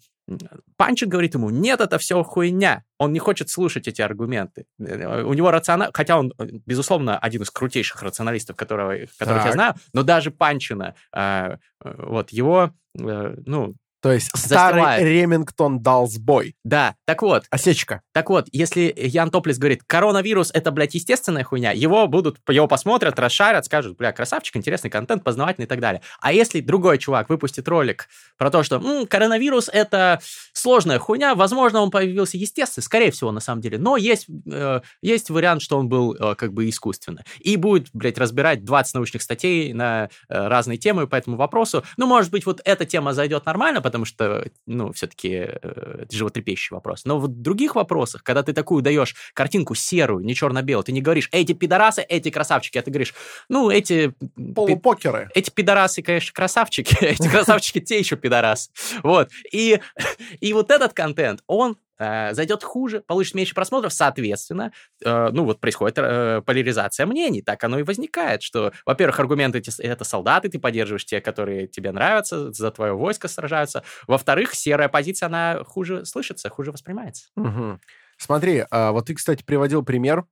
[0.78, 2.84] Панчин говорит ему, нет, это все хуйня.
[2.98, 4.66] Он не хочет слушать эти аргументы.
[4.80, 5.90] Э, У него рациона...
[5.94, 9.54] Хотя он, э, безусловно, один из крутейших рационалистов, которого, которых я Так.
[9.54, 15.02] знаю, но даже Панчина, а, э, вот, его, э, ну, То есть старый Застилает.
[15.04, 16.56] Ремингтон дал сбой.
[16.66, 16.96] да.
[17.06, 18.02] Так вот, Осечка.
[18.12, 23.18] так вот, если Ян Топлис говорит, коронавирус это, блядь, естественная хуйня, его будут, его посмотрят,
[23.18, 26.02] расшарят, скажут, бля, красавчик, интересный контент, познавательный и так далее.
[26.20, 30.20] А если другой чувак выпустит ролик про то, что «М, коронавирус это
[30.52, 35.30] сложная хуйня, возможно, он появился естественно, скорее всего, на самом деле, но есть, э, есть
[35.30, 37.24] вариант, что он был э, как бы искусственно.
[37.40, 41.86] И будет, блядь, разбирать 20 научных статей на э, разные темы по этому вопросу.
[41.96, 47.06] Ну, может быть, вот эта тема зайдет нормально, потому что, ну, все-таки это животрепещущий вопрос.
[47.06, 51.30] Но в других вопросах, когда ты такую даешь картинку серую, не черно-белую, ты не говоришь,
[51.32, 53.14] эти пидорасы, эти красавчики, а ты говоришь,
[53.50, 54.16] ну, эти...
[54.36, 55.30] пи- Полупокеры.
[55.36, 58.72] эти пидорасы, конечно, красавчики, эти красавчики те еще пидорасы.
[59.04, 59.30] Вот.
[59.52, 59.80] И,
[60.40, 64.72] и вот этот контент, он э, зайдет хуже, получит меньше просмотров, соответственно,
[65.04, 70.04] э, ну вот происходит э, поляризация мнений, так оно и возникает, что, во-первых, аргументы это
[70.04, 75.64] солдаты, ты поддерживаешь те, которые тебе нравятся, за твое войско сражаются, во-вторых, серая позиция, она
[75.64, 77.28] хуже слышится, хуже воспринимается.
[77.36, 77.80] Мгм.
[78.18, 80.26] Смотри, а вот ты, кстати, приводил пример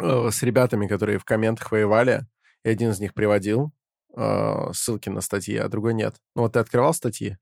[0.00, 2.26] э, с ребятами, которые в комментах воевали,
[2.62, 3.72] и один из них приводил
[4.16, 6.16] э, ссылки на статьи, а другой нет.
[6.34, 7.36] Ну вот ты открывал статьи?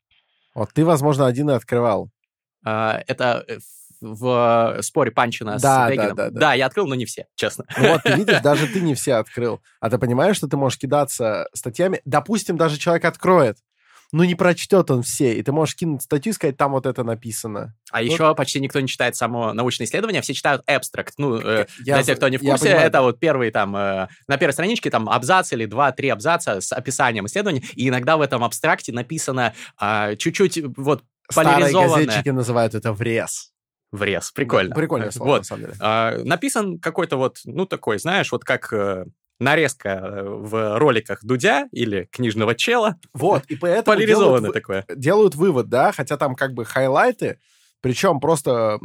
[0.54, 2.10] Вот ты, возможно, один и открывал.
[2.64, 3.58] Э, это э,
[4.00, 6.16] в э, споре Панчина с Да, да, Вегином.
[6.16, 6.54] да, да.
[6.54, 7.64] я открыл, но не все, честно.
[7.78, 9.60] Ну вот, ты видишь, даже ты не все открыл.
[9.80, 12.00] А ты понимаешь, что ты можешь кидаться статьями?
[12.04, 13.58] Допустим, даже человек откроет,
[14.14, 17.02] но не прочтет он все, и ты можешь кинуть статью и сказать, там вот это
[17.02, 17.74] написано.
[17.90, 18.04] А Вот.
[18.10, 21.12] еще почти никто не читает само научное исследование, все читают abstract.
[21.16, 24.36] Ну, э, Я для тех, кто не в курсе, это вот первый там, э, на
[24.36, 28.92] первой страничке там абзац или два-три абзаца с описанием исследования, и иногда в этом абстракте
[28.92, 33.52] написано а, чуть-чуть вот Старые газетчики называют это врез.
[33.90, 34.30] врез.
[34.32, 34.70] Прикольно.
[34.70, 35.38] Да, прикольное слово, вот.
[35.38, 35.74] на самом деле.
[35.80, 39.04] А, написан какой-то вот, ну, такой, знаешь, вот как э,
[39.38, 42.96] нарезка э, в роликах Дудя или книжного чела.
[43.12, 44.84] Вот, и поэтому Поляризованное делают, такое.
[44.94, 47.38] делают вывод, да, хотя там как бы хайлайты,
[47.80, 48.78] причем просто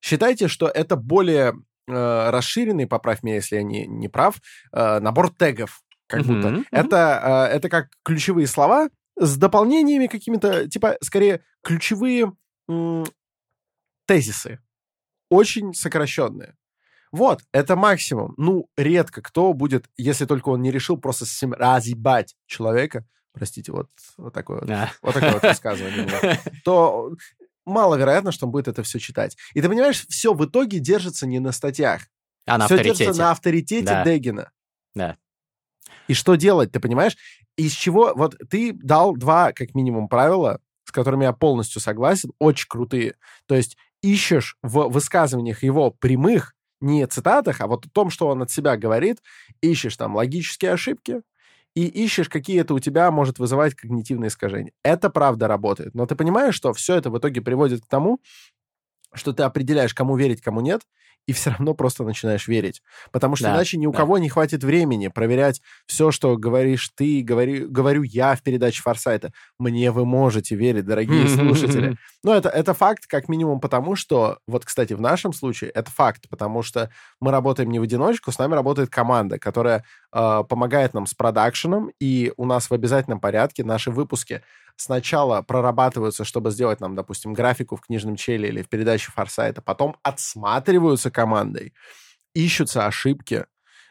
[0.00, 1.54] считайте, что это более
[1.88, 4.36] э, расширенный, поправь меня, если я не, не прав,
[4.72, 6.48] э, набор тегов, как Мгм, будто.
[6.50, 6.66] мгм.
[6.70, 12.32] Это, э, это как ключевые слова с дополнениями какими-то, типа, скорее, ключевые
[14.06, 14.60] тезисы.
[15.30, 16.54] Очень сокращенные.
[17.12, 18.34] Вот, это максимум.
[18.36, 23.88] Ну, редко кто будет, если только он не решил просто с разъебать человека, простите, вот,
[24.16, 24.92] вот такое вот, Да.
[25.02, 27.12] вот такое вот высказывание, меня, то
[27.64, 29.36] маловероятно, что он будет это все читать.
[29.54, 32.02] И ты понимаешь, все в итоге держится не на статьях.
[32.46, 32.98] А на все авторитете.
[33.04, 34.04] держится на авторитете Да.
[34.04, 34.50] Дегина.
[34.94, 35.16] Да.
[36.06, 37.16] И что делать, ты понимаешь?
[37.56, 38.12] Из чего...
[38.14, 43.16] Вот ты дал два, как минимум, правила, с которыми я полностью согласен, очень крутые.
[43.46, 48.42] То есть ищешь в высказываниях его прямых, не цитатах, а вот о том, что он
[48.42, 49.18] от себя говорит,
[49.60, 51.22] ищешь там логические ошибки
[51.74, 54.72] и ищешь, какие это у тебя может вызывать когнитивные искажения.
[54.82, 55.94] Это правда работает.
[55.94, 58.20] Но ты понимаешь, что все это в итоге приводит к тому,
[59.12, 60.82] что ты определяешь, кому верить, кому нет,
[61.28, 62.82] и все равно просто начинаешь верить.
[63.12, 63.98] Потому что Да, иначе ни у да.
[63.98, 69.32] кого не хватит времени проверять все, что говоришь ты, говори, говорю я в передаче Форсайта.
[69.58, 71.96] Мне вы можете верить, дорогие слушатели.
[72.24, 76.28] Ну, это, это факт, как минимум, потому что, вот, кстати, в нашем случае это факт,
[76.28, 81.06] потому что мы работаем не в одиночку, с нами работает команда, которая э, помогает нам
[81.06, 84.42] с продакшеном, и у нас в обязательном порядке наши выпуски
[84.80, 89.96] сначала прорабатываются, чтобы сделать нам, допустим, графику в книжном челе или в передаче Форсайта, потом
[90.02, 91.74] отсматриваются командой,
[92.34, 93.44] ищутся ошибки.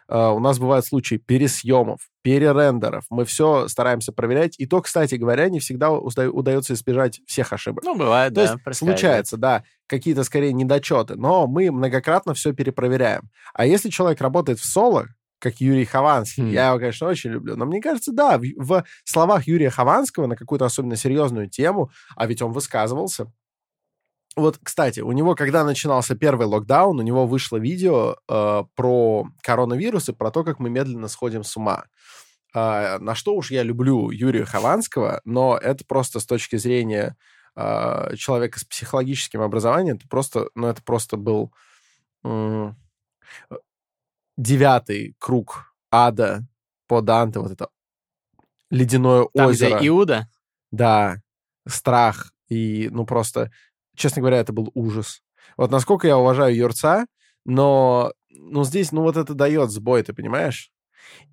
[0.09, 3.03] Э, у нас бывают случаи пересъемов, перерендеров.
[3.09, 4.55] Мы все стараемся проверять.
[4.57, 7.83] И то, кстати говоря, не всегда уда- удается избежать всех ошибок.
[7.83, 8.53] Ну, бывает, То да.
[8.53, 13.29] есть случается, да, какие-то скорее недочеты, но мы многократно все перепроверяем.
[13.53, 15.07] А если человек работает в соло,
[15.39, 16.49] как Юрий Хованский, Хм.
[16.49, 20.35] я его, конечно, очень люблю, но мне кажется, да, в, в словах Юрия Хованского на
[20.35, 23.25] какую-то особенно серьезную тему, а ведь он высказывался.
[24.37, 30.09] Вот, кстати, у него, когда начинался первый локдаун, у него вышло видео э, про коронавирус
[30.09, 31.85] и про то, как мы медленно сходим с ума.
[32.53, 37.17] А, на что уж я люблю Юрия Хованского, но это просто с точки зрения
[37.55, 41.51] а, человека с психологическим образованием, это просто, ну, это просто был
[42.23, 42.75] м,
[44.37, 46.45] девятый круг ада
[46.87, 47.69] по Данте, вот это
[48.69, 49.77] ледяное Там, озеро.
[49.79, 50.29] где Иуда,
[50.71, 51.17] Да,
[51.67, 52.31] страх.
[52.49, 53.51] И, ну, просто,
[53.97, 55.21] честно говоря, это был ужас.
[55.57, 57.05] Вот насколько я уважаю Юрца,
[57.45, 60.71] но, ну, здесь, ну, вот это дает сбой, ты понимаешь?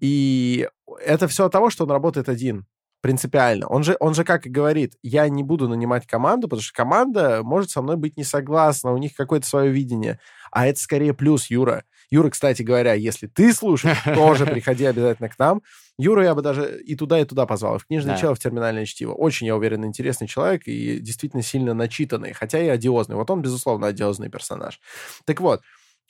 [0.01, 0.69] И
[1.05, 2.67] это все от того, что он работает один.
[3.01, 3.67] Принципиально.
[3.69, 7.43] Он же, он же как и говорит, я не буду нанимать команду, потому что команда
[7.43, 10.19] может со мной быть не согласна, у них какое-то свое видение.
[10.51, 11.85] А это скорее плюс, Юра.
[12.15, 15.63] Юра, кстати говоря, если ты слушаешь, тоже приходи обязательно к нам.
[15.99, 17.79] Юра я бы даже и туда, и туда позвал.
[17.79, 18.21] В книжное Да.
[18.21, 19.15] чело, в терминальное чтиво.
[19.15, 23.17] Очень, я уверен, интересный человек и действительно сильно начитанный, хотя и одиозный.
[23.17, 24.81] Вот он, безусловно, одиозный персонаж.
[25.25, 25.63] Так вот,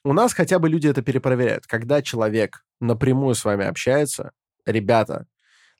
[0.04, 1.66] у нас хотя бы люди это перепроверяют.
[1.66, 4.32] Когда человек напрямую с вами общается,
[4.66, 5.26] ребята,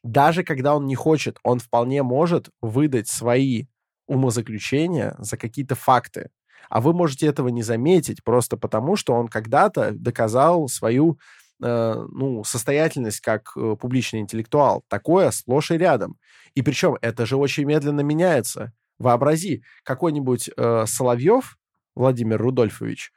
[0.03, 3.67] даже когда он не хочет, он вполне может выдать свои
[4.07, 6.31] умозаключения за какие-то факты.
[6.69, 11.19] А вы можете этого не заметить просто потому, что он когда-то доказал свою
[11.63, 14.85] э, ну, состоятельность как э, публичный интеллектуал.
[14.89, 16.17] Такое сплошь и рядом.
[16.55, 18.73] И причем это же очень медленно меняется.
[18.99, 21.59] Вообрази, какой-нибудь э, Соловьев,
[21.95, 23.13] Владимир Рудольфович,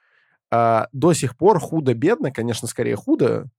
[0.51, 3.49] э, до сих пор худо-бедно, конечно, скорее худо,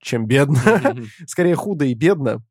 [0.00, 0.60] чем бедно,
[1.26, 2.42] скорее худо и бедно,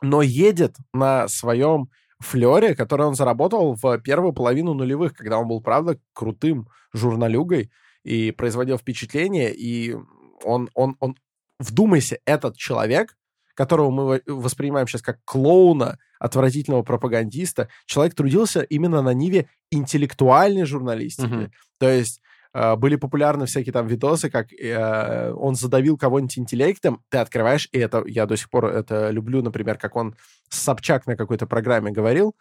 [0.00, 1.90] но едет на своем
[2.22, 7.70] флере, который он заработал в первую половину нулевых, когда он был, правда, крутым журналюгой
[8.04, 9.96] и производил впечатление, и
[10.44, 11.16] он, он, он,
[11.58, 13.16] вдумайся, этот человек,
[13.54, 20.64] которого мы во- воспринимаем сейчас как клоуна, отвратительного пропагандиста, человек трудился именно на ниве интеллектуальной
[20.64, 21.26] журналистики.
[21.26, 21.52] Мгм.
[21.78, 22.20] То есть
[22.52, 28.04] были популярны всякие там видосы, как э, он задавил кого-нибудь интеллектом, ты открываешь, и это
[28.06, 30.16] я до сих пор это люблю, например, как он
[30.50, 32.36] Собчак на какой-то программе говорил,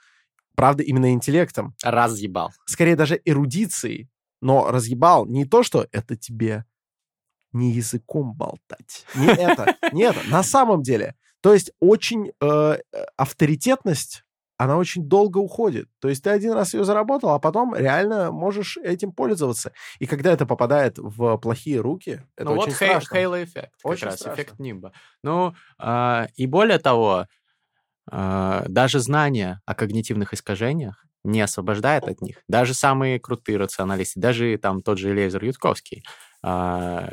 [0.56, 2.52] правда, именно интеллектом, разъебал.
[2.66, 4.10] скорее даже эрудицией,
[4.42, 6.66] но разъебал не то, что это тебе
[7.54, 9.06] не языком болтать.
[9.16, 10.20] Не это, не это.
[10.30, 11.16] На самом деле.
[11.42, 12.78] То есть очень э, э,
[13.18, 14.24] авторитетность,
[14.64, 15.90] она очень долго уходит.
[16.00, 19.74] То есть ты один раз ее заработал, а потом реально можешь этим пользоваться.
[19.98, 23.16] И когда это попадает в плохие руки, это ну очень вот страшно.
[23.16, 24.36] Halo эффект, как Очень раз, страшно.
[24.36, 24.94] эффект Нимба.
[25.24, 27.26] Ну, а, и более того,
[28.12, 32.44] а, даже знание о когнитивных искажениях не освобождает от них.
[32.48, 36.04] Даже самые крутые рационалисты, даже там тот же Лезер Ютковский,
[36.44, 37.10] а,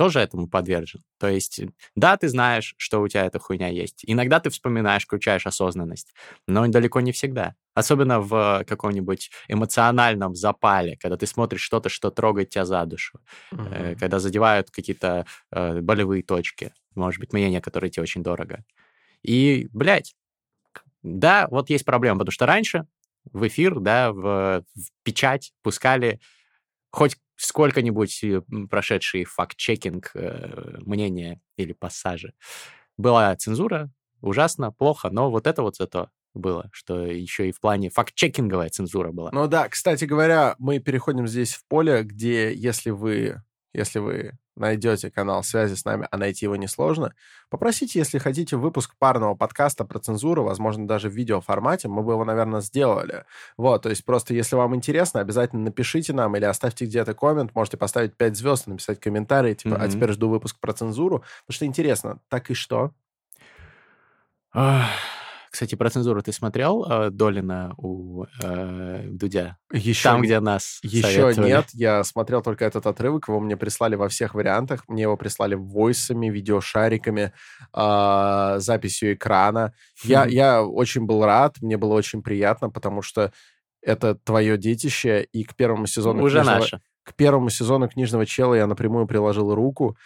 [0.00, 1.02] тоже этому подвержен.
[1.18, 1.60] То есть,
[1.94, 4.02] да, ты знаешь, что у тебя эта хуйня есть.
[4.06, 6.14] Иногда ты вспоминаешь, включаешь осознанность,
[6.46, 7.54] но далеко не всегда.
[7.74, 13.20] Особенно в каком-нибудь эмоциональном запале, когда ты смотришь что-то, что трогает тебя за душу,
[13.52, 13.96] mm-hmm.
[13.96, 18.64] когда задевают какие-то э, болевые точки, может быть, мнения, которые тебе очень дорого.
[19.22, 20.14] И, блядь,
[21.02, 22.86] да, вот есть проблема, потому что раньше
[23.34, 24.64] в эфир, да, в, в
[25.02, 26.20] печать пускали
[26.90, 32.34] хоть сколько-нибудь э, прошедший факт-чекинг э, мнения или пассажи.
[32.96, 37.90] Была цензура, ужасно, плохо, но вот это вот зато было, что еще и в плане
[37.90, 39.30] факт-чекинговая цензура была.
[39.32, 45.10] Ну да, кстати говоря, мы переходим здесь в поле, где если вы, если вы найдете
[45.10, 47.14] канал связи с нами, а найти его несложно.
[47.48, 52.24] Попросите, если хотите, выпуск парного подкаста про цензуру, возможно, даже в видеоформате, мы бы его,
[52.24, 53.24] наверное, сделали.
[53.56, 57.76] Вот, то есть просто, если вам интересно, обязательно напишите нам или оставьте где-то коммент, можете
[57.76, 59.84] поставить 5 звезд, написать комментарий, типа, mm-hmm.
[59.84, 62.92] а теперь жду выпуск про цензуру, потому что интересно, так и что?
[65.50, 69.58] Кстати, про цензуру ты смотрел э, Долина у э, Дудя?
[69.72, 74.08] Еще Там, где нас Еще нет, я смотрел только этот отрывок, его мне прислали во
[74.08, 74.84] всех вариантах.
[74.86, 77.32] Мне его прислали войсами, видеошариками,
[77.74, 79.74] э, записью экрана.
[80.04, 83.32] Я, я очень был рад, мне было очень приятно, потому что
[83.82, 86.22] это твое детище, и к первому сезону...
[86.22, 86.80] Уже книжного, наше.
[87.02, 89.96] К первому сезону «Книжного чела» я напрямую приложил руку.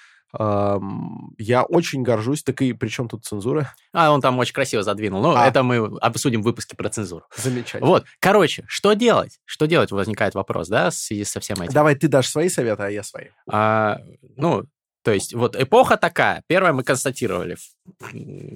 [1.38, 3.72] Я очень горжусь, так и при чем тут цензура?
[3.92, 5.22] А, он там очень красиво задвинул.
[5.22, 5.46] Ну, А.
[5.46, 7.24] это мы обсудим в выпуске про цензуру.
[7.36, 7.86] Замечательно.
[7.86, 9.40] Вот, короче, что делать?
[9.44, 11.72] Что делать, возникает вопрос, да, в связи со всем этим.
[11.72, 13.26] Давай ты дашь свои советы, а я свои.
[13.50, 13.98] А,
[14.36, 14.64] ну,
[15.04, 16.42] то есть вот эпоха такая.
[16.48, 17.56] Первое, мы констатировали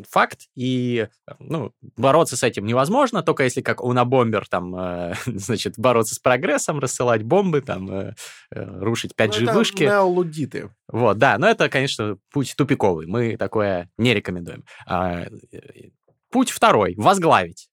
[0.08, 1.08] факт, и,
[1.38, 6.78] ну, бороться с этим невозможно, только если как Унабомбер там, э, значит, бороться с прогрессом,
[6.78, 8.14] рассылать бомбы, там, э,
[8.50, 9.82] э, рушить 5G Ну, это вышки.
[9.82, 10.70] неолудиты.
[10.88, 13.06] Вот, да, но это, конечно, путь тупиковый.
[13.06, 14.64] Мы такое не рекомендуем.
[14.86, 15.90] А, э,
[16.30, 17.68] путь второй— возглавить.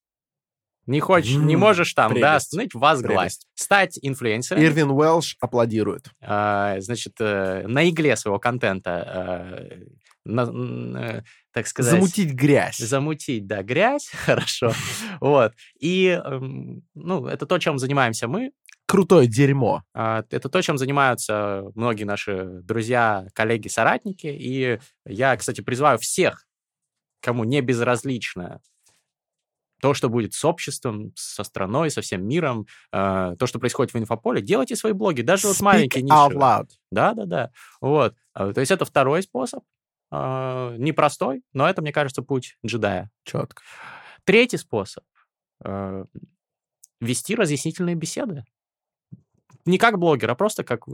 [0.88, 3.18] Не хочешь, не М, можешь там, да, прелесть, остановить, возглавить.
[3.18, 3.48] прелесть.
[3.56, 4.62] Стать инфлюенсером.
[4.64, 6.10] Ирвин Уэлш аплодирует.
[6.22, 9.84] а, значит, э, на игле своего контента, э,
[10.26, 11.22] на- э,
[11.54, 11.92] так сказать...
[11.94, 12.78] Замутить грязь.
[12.78, 14.74] Замутить, да, грязь, хорошо.
[15.22, 15.54] Вот.
[15.80, 18.52] И, эм, ну, это то, чем занимаемся мы.
[18.88, 19.82] Крутое дерьмо.
[19.96, 24.28] А, Это то, чем занимаются многие наши друзья, коллеги, соратники.
[24.28, 26.46] И я, кстати, призываю всех,
[27.22, 28.62] кому не безразлично
[29.82, 33.98] то, что будет с обществом, со страной, со всем миром, э, то, что происходит в
[33.98, 36.38] инфополе, делайте свои блоги, даже вот Speak маленькие out ниши.
[36.38, 36.68] loud.
[36.92, 37.52] Да, да, да.
[37.82, 38.16] Вот.
[38.34, 39.64] То есть это второй способ.
[40.12, 43.12] А, Непростой, но это, мне кажется, путь джедая.
[43.24, 43.64] Четко.
[44.24, 45.04] Третий способ
[45.64, 46.06] э,
[47.02, 48.46] вести разъяснительные беседы.
[49.66, 50.86] Не как блогер, а просто как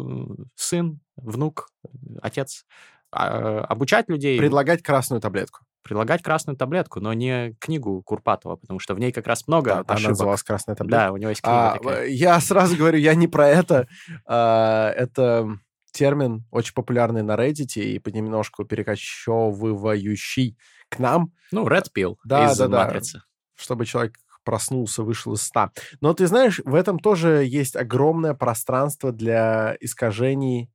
[0.56, 1.90] сын, внук, э,
[2.22, 2.66] отец.
[3.12, 5.66] А, Обучать людей, Предлагать красную таблетку.
[5.84, 9.74] Предлагать красную таблетку, но не книгу Курпатова, потому что в ней как раз много Да,
[9.80, 10.10] она ошибок.
[10.12, 11.06] называлась красная таблетка.
[11.08, 12.08] Да, у него есть книга А, такая.
[12.08, 13.88] я сразу говорю, я не про это.
[14.26, 15.58] А, это
[15.92, 20.58] термин очень популярный на Reddit и понемножку перекочевывающий
[20.90, 22.86] к нам, Ну, Red Pill Да, из да, да.
[22.86, 23.22] «Матрицы».
[23.56, 25.72] чтобы человек проснулся, вышел из ста.
[26.00, 30.72] Но ты знаешь, в этом тоже есть огромное пространство для искажений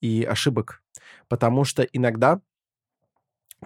[0.00, 0.82] и ошибок.
[1.28, 2.40] Потому что иногда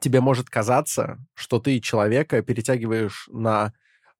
[0.00, 3.72] тебе может казаться, что ты человека перетягиваешь на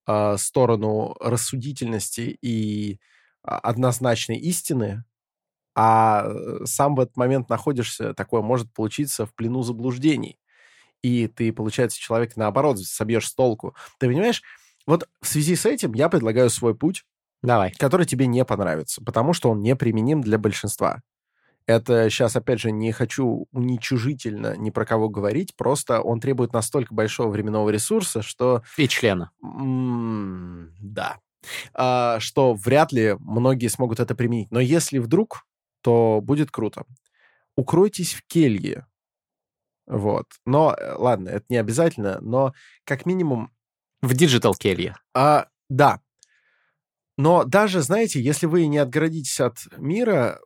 [0.07, 3.01] э, сторону рассудительности и
[3.43, 5.05] а, однозначной истины,
[5.75, 10.39] а э, сам в этот момент находишься, такое может получиться в плену заблуждений.
[11.03, 13.77] И ты, получается, человек, наоборот, собьешь с толку.
[13.99, 14.43] Ты понимаешь,
[14.87, 17.05] вот в связи с этим я предлагаю свой путь,
[17.43, 17.73] Давай.
[17.73, 21.03] который тебе не понравится, потому что он неприменим для большинства.
[21.67, 26.95] Это сейчас, опять же, не хочу уничижительно ни про кого говорить, просто он требует настолько
[26.95, 29.33] большого временного ресурса, что И члена.
[29.43, 31.19] М, да.
[31.75, 34.51] А, что вряд ли многие смогут это применить.
[34.51, 35.45] Но если вдруг,
[35.81, 36.85] то будет круто.
[37.57, 38.87] Укройтесь в келье.
[39.87, 40.27] Вот.
[40.45, 42.53] Но, э, ладно, это не обязательно, но
[42.85, 43.53] как минимум...
[44.03, 44.97] В digital келье.
[45.15, 46.01] а, да.
[47.17, 50.41] Но даже, знаете, если вы не отгородитесь от мира...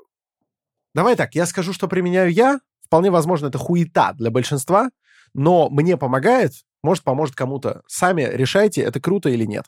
[0.94, 2.60] Давай так, я скажу, что применяю я.
[2.84, 4.90] Вполне возможно, это хуета для большинства,
[5.32, 7.82] но мне помогает, может, поможет кому-то.
[7.86, 9.66] Сами решайте, это круто или нет.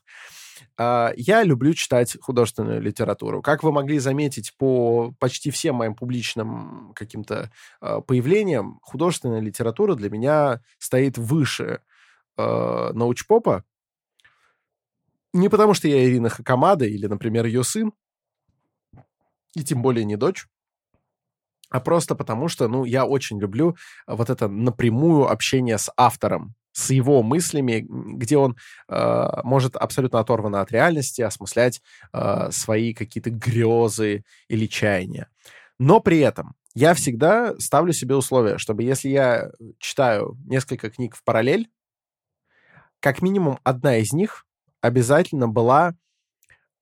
[0.76, 3.42] А, Я люблю читать художественную литературу.
[3.42, 10.10] Как вы могли заметить по почти всем моим публичным каким-то а, появлениям, художественная литература для
[10.10, 11.80] меня стоит выше
[12.36, 13.64] э, научпопа.
[15.32, 17.92] Не потому, что я Ирина Хакамада или, например, ее сын,
[19.54, 20.46] и тем более не дочь,
[21.72, 26.90] а просто потому, что, ну, я очень люблю вот это напрямую общение с автором, с
[26.90, 28.56] его мыслями, где он
[28.88, 31.80] э, может абсолютно оторванно от реальности осмыслять
[32.12, 35.28] э, свои какие-то грезы или чаяния.
[35.78, 41.24] Но при этом я всегда ставлю себе условия, чтобы если я читаю несколько книг в
[41.24, 41.70] параллель,
[43.00, 44.46] как минимум одна из них
[44.80, 45.94] обязательно была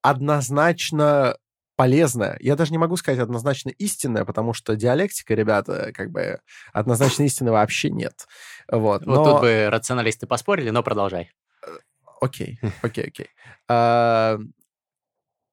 [0.01, 1.35] однозначно
[1.81, 2.37] полезная.
[2.39, 6.39] Я даже не могу сказать однозначно истинная, потому что диалектика, ребята, как бы
[6.73, 8.27] однозначно истины вообще нет.
[8.71, 9.15] Вот, но...
[9.15, 11.31] вот тут бы рационалисты поспорили, но продолжай.
[11.65, 11.71] Э,
[12.21, 13.29] окей, окей, окей.
[13.67, 14.37] А,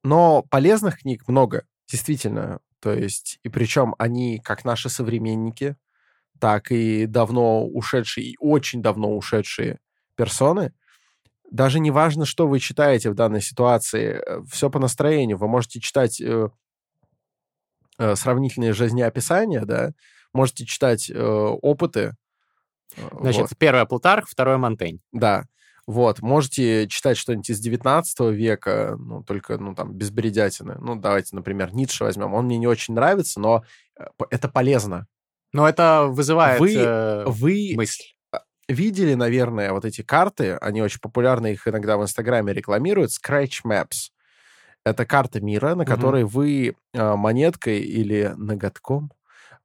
[0.05, 2.61] но полезных книг много, действительно.
[2.81, 5.77] То есть, и причем они как наши современники,
[6.39, 9.79] так и давно ушедшие, и очень давно ушедшие
[10.15, 10.75] персоны.
[11.51, 15.39] Даже не важно, что вы читаете в данной ситуации, э, все по настроению.
[15.39, 16.49] Вы можете читать э,
[17.99, 19.93] э, сравнительные жизнеописания, да,
[20.33, 22.17] можете читать э, опыты.
[22.97, 23.57] Э, Значит, вот.
[23.59, 25.01] первое Плутарх, второе Монтень.
[25.13, 25.47] Да.
[25.87, 30.77] Вот, можете читать что-нибудь из 19 века, ну, только, ну, там, без бредятины.
[30.79, 32.35] Ну, давайте, например, Ницше возьмем.
[32.35, 33.65] Он мне не очень нравится, но
[34.29, 35.07] это полезно.
[35.55, 38.05] Но это вызывает вы, э, вы мысль
[38.69, 44.11] видели, наверное, вот эти карты, они очень популярны, их иногда в Инстаграме рекламируют, Scratch Maps.
[44.85, 46.27] Это карта мира, на которой mm-hmm.
[46.27, 49.13] вы э, монеткой или ноготком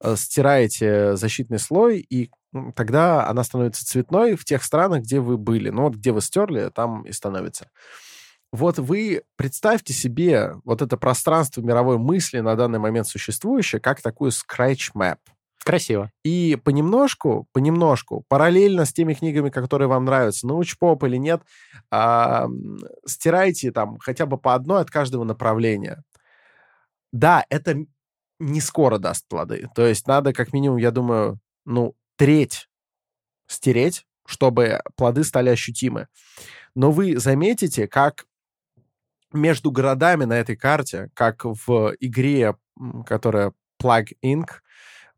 [0.02, 2.30] э, стираете защитный слой, и
[2.74, 5.70] тогда она становится цветной в тех странах, где вы были.
[5.70, 7.68] Ну вот где вы стерли, там и становится.
[8.52, 14.30] Вот вы представьте себе вот это пространство мировой мысли на данный момент существующее, как такую
[14.30, 15.18] scratch map.
[15.64, 16.10] Красиво.
[16.22, 21.42] И понемножку, понемножку, параллельно с теми книгами, которые вам нравятся, научпоп или нет,
[21.90, 22.48] а,
[23.06, 26.02] стирайте там хотя бы по одной от каждого направления.
[27.12, 27.86] Да, это
[28.38, 29.68] не скоро даст плоды.
[29.74, 32.68] То есть надо как минимум, я думаю, ну, треть
[33.46, 36.08] стереть, чтобы плоды стали ощутимы.
[36.74, 38.26] Но вы заметите, как
[39.32, 42.56] между городами на этой карте, как в игре,
[43.06, 43.52] которая
[43.82, 44.46] Plug Inc.,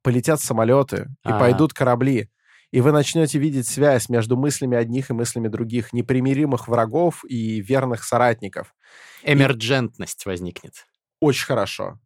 [0.06, 1.40] полетят самолеты и А-а-а.
[1.40, 2.30] пойдут корабли.
[2.70, 8.04] И вы начнете видеть связь между мыслями одних и мыслями других, непримиримых врагов и верных
[8.04, 8.72] соратников.
[9.24, 10.28] Эмерджентность и...
[10.28, 10.86] возникнет.
[11.18, 11.98] Очень хорошо.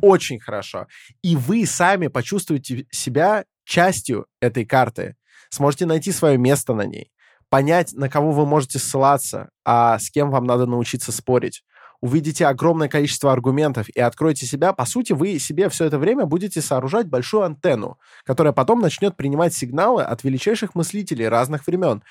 [0.00, 0.86] Очень хорошо.
[1.20, 5.16] И вы сами почувствуете себя частью этой карты.
[5.50, 7.10] Сможете найти свое место на ней.
[7.48, 11.64] Понять, на кого вы можете ссылаться, а с кем вам надо научиться спорить
[12.00, 16.60] увидите огромное количество аргументов и откроете себя, по сути, вы себе все это время будете
[16.60, 22.02] сооружать большую антенну, которая потом начнет принимать сигналы от величайших мыслителей разных времен.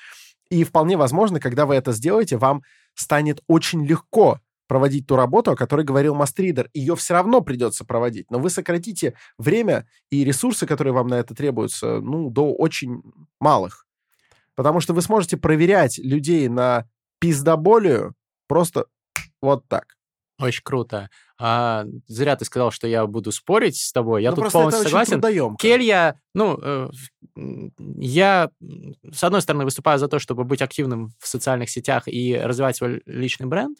[0.50, 2.62] И вполне возможно, когда вы это сделаете, вам
[2.94, 6.68] станет очень легко проводить ту работу, о которой говорил Мастридер.
[6.74, 11.34] Ее все равно придется проводить, но вы сократите время и ресурсы, которые вам на это
[11.34, 13.02] требуются, ну, до очень
[13.40, 13.86] малых.
[14.54, 16.86] Потому что вы сможете проверять людей на
[17.18, 18.14] пиздоболию
[18.46, 18.86] просто
[19.40, 19.98] вот так.
[20.40, 21.10] Очень круто.
[21.40, 24.22] А, зря ты сказал, что я буду спорить с тобой.
[24.22, 25.20] Я ну, тут полностью согласен.
[25.56, 26.90] Келья, ну, э,
[27.96, 28.50] я,
[29.12, 33.02] с одной стороны, выступаю за то, чтобы быть активным в социальных сетях и развивать свой
[33.04, 33.78] личный бренд.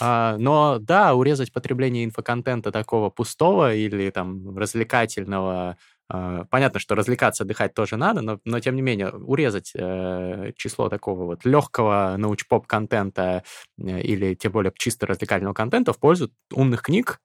[0.00, 5.76] А, но да, урезать потребление инфоконтента такого пустого или там развлекательного
[6.08, 11.24] понятно, что развлекаться, отдыхать тоже надо, но, но тем не менее урезать э, число такого
[11.24, 13.42] вот легкого научпоп-контента
[13.78, 17.20] э, или тем более чисто развлекательного контента в пользу умных книг,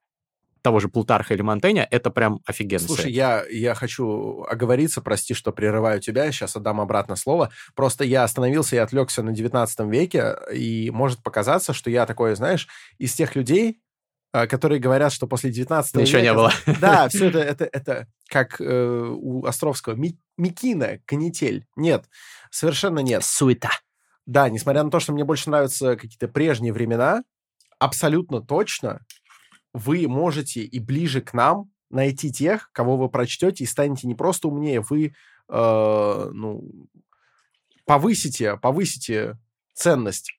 [0.62, 2.86] того же Плутарха или Монтеня, это прям офигенно.
[2.86, 7.52] Слушай, я, я хочу оговориться, прости, что прерываю тебя, сейчас отдам обратно слово.
[7.76, 12.68] Просто я остановился и отвлекся на 19 веке, и может показаться, что я такой, знаешь,
[12.98, 13.89] из тех людей, а,
[14.32, 16.06] которые говорят, что после 19 века...
[16.06, 16.52] Еще не было.
[16.80, 19.96] Да, все это, это, это как э, у Островского.
[19.96, 21.66] Ми, Микина, канитель.
[21.76, 22.06] Нет,
[22.52, 23.24] совершенно нет.
[23.24, 23.72] Суета.
[24.26, 27.24] Да, несмотря на то, что мне больше нравятся какие-то прежние времена,
[27.80, 29.02] абсолютно точно
[29.74, 34.48] вы можете и ближе к нам найти тех, кого вы прочтете, и станете не просто
[34.48, 35.14] умнее, вы
[35.50, 36.64] э, ну,
[37.86, 39.38] повысите, повысите
[39.74, 40.39] ценность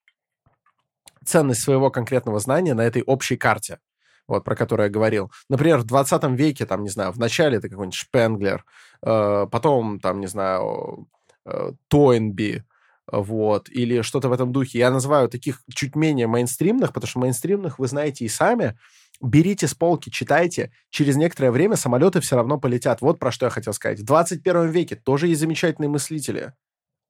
[1.25, 3.79] ценность своего конкретного знания на этой общей карте,
[4.27, 5.31] вот, про которую я говорил.
[5.49, 8.65] Например, в 20 веке, там, не знаю, в начале это какой-нибудь Шпенглер,
[9.03, 11.09] э, потом, там, не знаю,
[11.45, 12.65] э, Тойнби,
[13.11, 14.79] вот, или что-то в этом духе.
[14.79, 18.79] Я называю таких чуть менее мейнстримных, потому что мейнстримных вы знаете и сами.
[19.21, 20.73] Берите с полки, читайте.
[20.91, 23.01] Через некоторое время самолеты все равно полетят.
[23.01, 24.01] Вот про что я хотел сказать.
[24.01, 26.53] В 21 веке тоже есть замечательные мыслители.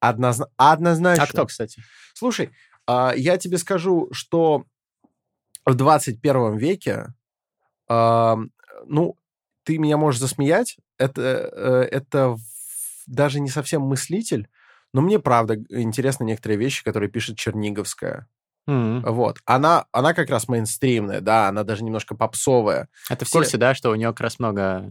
[0.00, 0.48] Однозна...
[0.56, 1.24] Однозначно.
[1.24, 1.82] А кто, кстати?
[2.14, 2.50] Слушай,
[2.88, 4.64] я тебе скажу, что
[5.64, 7.14] в 21 веке,
[7.88, 8.36] а,
[8.86, 9.16] ну,
[9.64, 12.36] ты меня можешь засмеять, это, э, это
[13.06, 14.48] даже не совсем мыслитель,
[14.92, 18.28] но мне, правда, интересны некоторые вещи, которые пишет Черниговская.
[18.70, 19.10] Mm-hmm.
[19.10, 19.38] Вот.
[19.46, 22.88] Она, она как раз мейнстримная, да, она даже немножко попсовая.
[23.08, 24.84] А ты в курсе, да, что у нее как раз много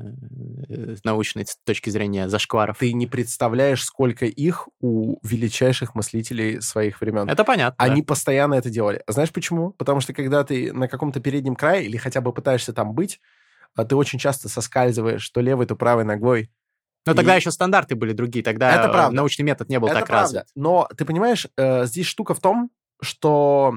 [0.67, 2.77] э, с научной точки зрения зашкваров?
[2.77, 7.29] Ты не представляешь, сколько их у величайших мыслителей своих времен.
[7.29, 7.75] Это понятно.
[7.83, 8.07] Они да.
[8.07, 9.01] постоянно это делали.
[9.07, 9.71] Знаешь почему?
[9.71, 13.21] Потому что когда ты на каком-то переднем крае или хотя бы пытаешься там быть,
[13.75, 16.51] а ты очень часто соскальзываешь то левой, то правой ногой.
[17.05, 19.15] Но тогда И- еще стандарты были другие, тогда Это правда.
[19.15, 20.23] научный метод не был это так правда.
[20.23, 20.45] развит.
[20.55, 22.69] Но ты понимаешь, э, здесь штука в том,
[23.01, 23.75] что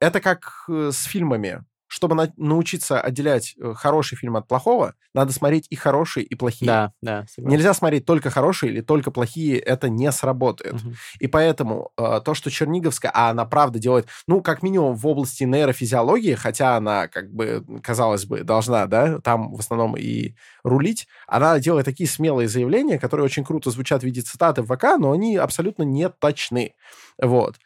[0.00, 1.64] это как э, с фильмами.
[1.86, 6.66] Чтобы на- научиться отделять э, хороший фильм от плохого, надо смотреть и хорошие, и плохие.
[6.66, 7.26] Да, да.
[7.28, 7.50] согласен.
[7.54, 10.82] Нельзя смотреть только хорошие или только плохие, это не сработает.
[10.82, 10.94] Мгм.
[11.20, 15.44] И поэтому э, то, что Черниговская, а она правда делает, ну, как минимум в области
[15.44, 20.34] нейрофизиологии, хотя она, как бы, казалось бы, должна, да, там в основном и
[20.64, 24.98] рулить, она делает такие смелые заявления, которые очень круто звучат в виде цитаты в ВК,
[24.98, 26.74] но они абсолютно не точны.
[27.20, 27.56] Вот.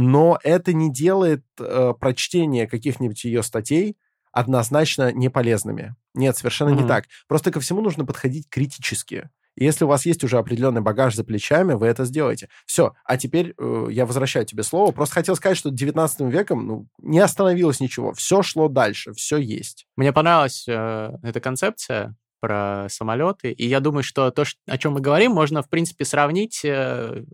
[0.00, 3.96] Но это не делает э, прочтение каких-нибудь ее статей
[4.30, 5.96] однозначно не полезными.
[6.14, 6.86] Нет, совершенно не Мгм.
[6.86, 7.06] так.
[7.26, 9.28] Просто ко всему нужно подходить критически.
[9.56, 12.48] И если у вас есть уже определенный багаж за плечами, вы это сделаете.
[12.64, 12.94] Все.
[13.04, 14.92] А теперь э, я возвращаю тебе слово.
[14.92, 18.12] Просто хотел сказать, что 19 веком ну, не остановилось ничего.
[18.12, 19.12] Все шло дальше.
[19.14, 19.88] Все есть.
[19.96, 25.00] Мне понравилась э, эта концепция про самолеты, и я думаю, что то, о чем мы
[25.00, 27.24] говорим, можно, в принципе, сравнить, э,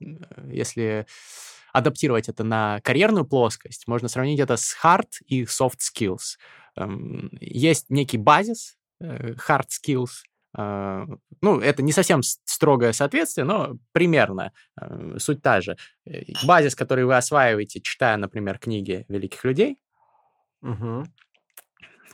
[0.00, 0.06] э,
[0.50, 1.06] если
[1.72, 6.38] адаптировать это на карьерную плоскость, можно сравнить это с hard и soft skills.
[6.76, 10.10] Эм, Есть некий базис, э, hard skills,
[10.56, 11.06] э,
[11.40, 15.76] ну, это не совсем строгое соответствие, но примерно э, суть та же.
[16.44, 19.78] Базис, который вы осваиваете, читая, например, книги великих людей,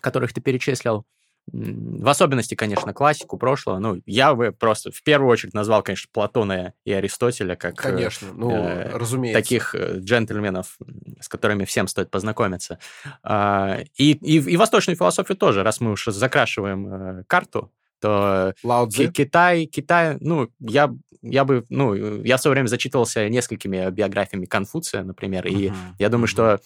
[0.01, 1.07] которых ты перечислил,
[1.53, 3.78] в особенности, конечно, классику прошлого.
[3.78, 8.28] Ну, я бы просто в первую очередь назвал, конечно, Платона и Аристотеля как э, Конечно.
[8.34, 9.40] Ну, э, разумеется.
[9.42, 10.78] таких э, джентльменов,
[11.20, 12.78] с которыми всем стоит познакомиться.
[13.22, 16.88] А, И, и, и восточную философию тоже, раз мы уж закрашиваем
[17.20, 17.70] э, карту,
[18.01, 18.55] то
[18.90, 19.09] Цзи.
[19.12, 20.92] Китай, Китай, ну, я,
[21.22, 25.76] я бы, ну, я в свое время зачитывался несколькими биографиями Конфуция, например, и Мгм.
[25.99, 26.28] я думаю, Мгм.
[26.28, 26.61] что,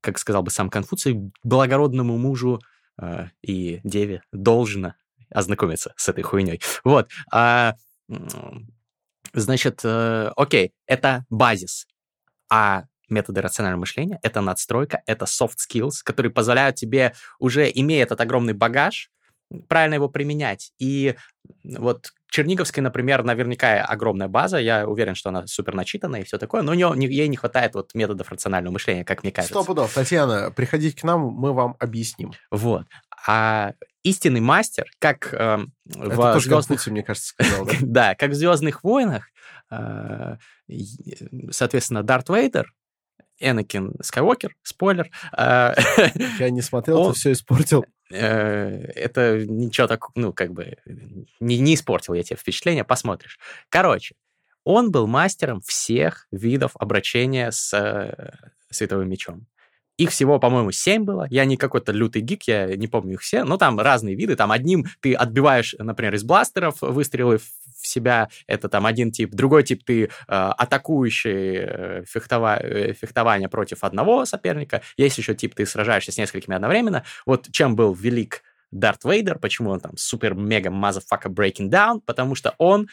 [0.00, 2.60] как сказал бы сам Конфуций, благородному мужу
[3.42, 4.94] и деве должно
[5.30, 6.60] ознакомиться с этой хуйней.
[6.84, 7.08] Вот.
[7.30, 7.74] А,
[9.32, 11.86] значит, э, окей, это базис.
[12.50, 18.20] А методы рационального мышления— это надстройка, это soft skills, которые позволяют тебе, уже имея этот
[18.20, 19.10] огромный багаж,
[19.68, 20.72] правильно его применять.
[20.78, 21.14] И
[21.62, 26.62] вот Черниговской, например, наверняка огромная база, я уверен, что она супер начитанная и все такое,
[26.62, 29.54] но у нее, не- ей не хватает вот методов рационального мышления, как мне кажется.
[29.54, 29.92] Сто пудов.
[29.94, 32.32] Татьяна, приходите к нам, мы вам объясним.
[32.50, 32.86] Вот.
[33.26, 36.66] А истинный мастер, как Это в тоже звездных...
[36.78, 37.72] Конфуций, мне кажется, сказал, да?
[37.80, 39.28] Да, как в Звездных войнах,
[39.70, 40.36] э,
[41.50, 42.72] соответственно, Дарт Вейдер,
[43.38, 45.74] Энакин Скайуокер, спойлер, э,
[46.38, 47.84] Я не смотрел, Он- ты все испортил.
[48.10, 48.16] Э,
[48.94, 50.76] это ничего так, ну, как бы,
[51.40, 53.38] не, не испортил я тебе впечатление, посмотришь.
[53.68, 54.14] Короче,
[54.64, 58.32] он был мастером всех видов обращения с э,
[58.70, 59.46] световым мечом.
[59.96, 61.26] Их всего, по-моему, семь было.
[61.30, 64.34] Я не какой-то лютый гик, я не помню их все, но там разные виды.
[64.34, 69.30] Там одним ты отбиваешь, например, из бластеров выстрелы в себя, это там один тип.
[69.30, 74.82] Другой тип ты э, атакующий э, фехтова- э, фехтование против одного соперника.
[74.96, 77.04] Есть еще тип, ты сражаешься с несколькими одновременно.
[77.26, 78.42] Вот чем был велик
[78.74, 82.88] Дарт Вейдер, почему он там супер-мега motherfucker breaking down, потому что он,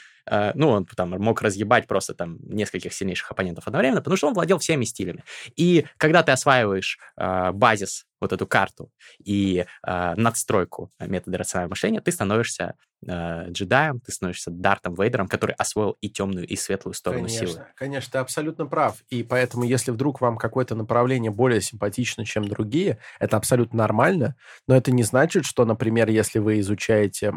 [0.55, 4.59] ну, он там мог разъебать просто там нескольких сильнейших оппонентов одновременно, потому что он владел
[4.59, 5.23] всеми стилями.
[5.55, 8.91] И когда ты осваиваешь э, базис, вот эту карту
[9.23, 12.75] и э, надстройку метода рационального мышления, ты становишься
[13.05, 17.65] э, джедаем, ты становишься Дартом Вейдером, который освоил и темную, и светлую сторону Конечно, силы.
[17.75, 19.03] конечно, ты абсолютно прав.
[19.09, 24.35] И поэтому, если вдруг вам какое-то направление более симпатично, чем другие, это абсолютно нормально.
[24.67, 27.33] Но это не значит, что, например, если вы изучаете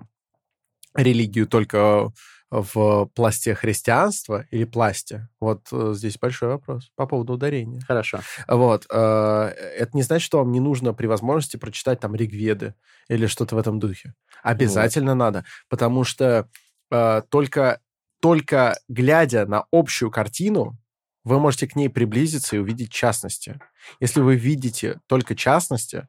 [0.95, 2.13] религию только
[2.55, 7.81] в пласте христианства или пласте, вот э, здесь большой вопрос по поводу ударения.
[7.81, 8.21] Хорошо.
[8.47, 8.87] Вот.
[8.91, 12.75] э, Это не значит, что вам не нужно при возможности прочитать там Ригведы
[13.09, 14.15] или что-то в этом духе.
[14.43, 16.49] Обязательно надо, потому что
[16.91, 17.81] э, только,
[18.21, 20.79] только глядя на общую картину,
[21.25, 23.59] вы можете к ней приблизиться и увидеть частности.
[23.99, 26.07] Если вы видите только частности,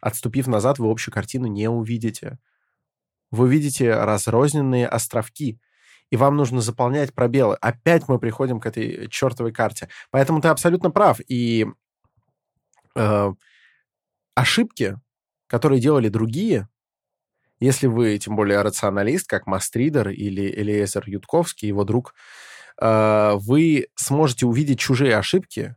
[0.00, 2.38] отступив назад, вы общую картину не увидите.
[3.30, 5.58] Вы увидите разрозненные островки.
[6.10, 7.56] И вам нужно заполнять пробелы.
[7.60, 9.88] Опять мы приходим к этой чертовой карте.
[10.10, 11.20] Поэтому ты абсолютно прав.
[11.28, 11.66] И
[12.94, 13.32] э,
[14.34, 14.96] ошибки,
[15.46, 16.68] которые делали другие,
[17.60, 22.14] если вы, тем более, рационалист, как Мастридер или Элиезер Ютковский, его друг,
[22.80, 25.74] э, вы сможете увидеть чужие ошибки,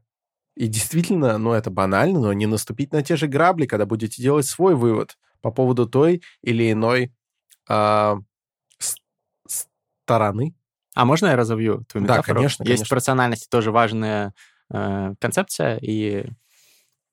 [0.56, 4.46] и действительно, ну, это банально, но не наступить на те же грабли, когда будете делать
[4.46, 7.14] свой вывод по поводу той или иной
[7.70, 8.16] э,
[10.16, 10.56] стороны.
[10.96, 12.38] А можно я разовью твою Да, метафору?
[12.40, 12.94] конечно, Есть конечно.
[12.94, 14.34] в рациональности тоже важная
[14.74, 16.26] э, концепция, и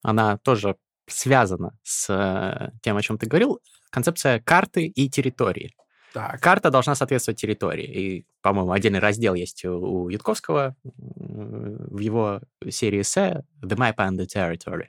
[0.02, 0.76] она тоже
[1.08, 3.60] связана с э, тем, о чем ты говорил.
[3.90, 5.74] Концепция карты и территории.
[6.12, 6.40] Так.
[6.40, 7.84] Карта должна соответствовать территории.
[7.84, 13.96] И, по-моему, отдельный раздел есть у, у Ютковского э, в его серии эссе «The Map
[13.96, 14.86] and the Territory».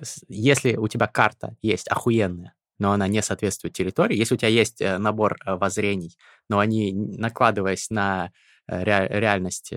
[0.00, 2.52] С- Если у тебя карта есть охуенная,
[2.82, 6.16] но она не соответствует территории, если у тебя есть э, набор э, воззрений,
[6.48, 8.32] но они, накладываясь на
[8.68, 9.72] э, ре- реальность,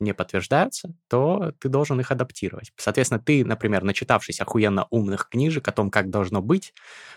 [0.00, 2.72] не подтверждаются, то ты должен их адаптировать.
[2.76, 6.74] Соответственно, ты, например, начитавшись охуенно умных книжек о том, как должно быть,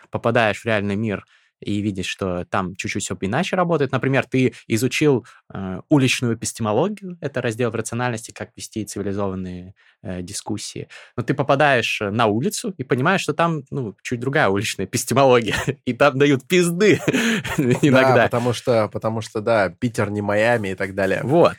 [0.09, 1.25] попадаешь в реальный мир
[1.63, 3.91] и видишь, что там чуть-чуть все иначе работает.
[3.91, 10.87] Например, ты изучил э, уличную эпистемологию, это раздел в рациональности, как вести цивилизованные э, дискуссии.
[11.15, 15.55] Но ты попадаешь э, на улицу и понимаешь, что там ну, чуть другая уличная эпистемология,
[15.85, 16.99] и там дают пизды
[17.57, 18.23] Да, иногда.
[18.25, 21.21] потому что, потому что, да, Питер не Майами и так далее.
[21.23, 21.55] Вот.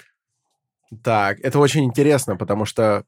[1.03, 3.05] Так, это очень интересно, потому что...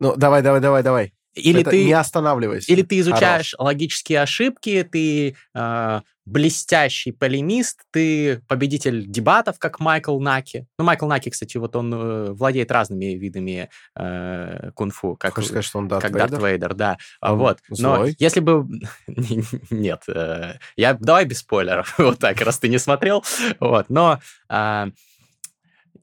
[0.00, 1.12] Ну, давай, давай, давай, давай.
[1.38, 1.84] Или Это ты...
[1.84, 2.72] не останавливайся.
[2.72, 10.66] Или ты изучаешь логические ошибки, ты э, блестящий полемист, ты победитель дебатов, как Майкл Наки.
[10.78, 15.16] Ну, Майкл Наки, кстати, вот он э, владеет разными видами э, кунг-фу.
[15.16, 16.30] Как, Хочешь сказать, что он Дарт как Вейдер?
[16.30, 16.98] Дарт Вейдер, да.
[17.20, 17.58] А вот.
[17.70, 18.16] Но злой?
[18.18, 18.66] если бы...
[19.70, 20.02] Нет.
[20.08, 20.94] э, Я...
[20.94, 21.94] Давай без спойлеров.
[21.98, 23.24] вот так, раз ты не смотрел.
[23.58, 23.86] Вот.
[23.88, 24.88] Но а,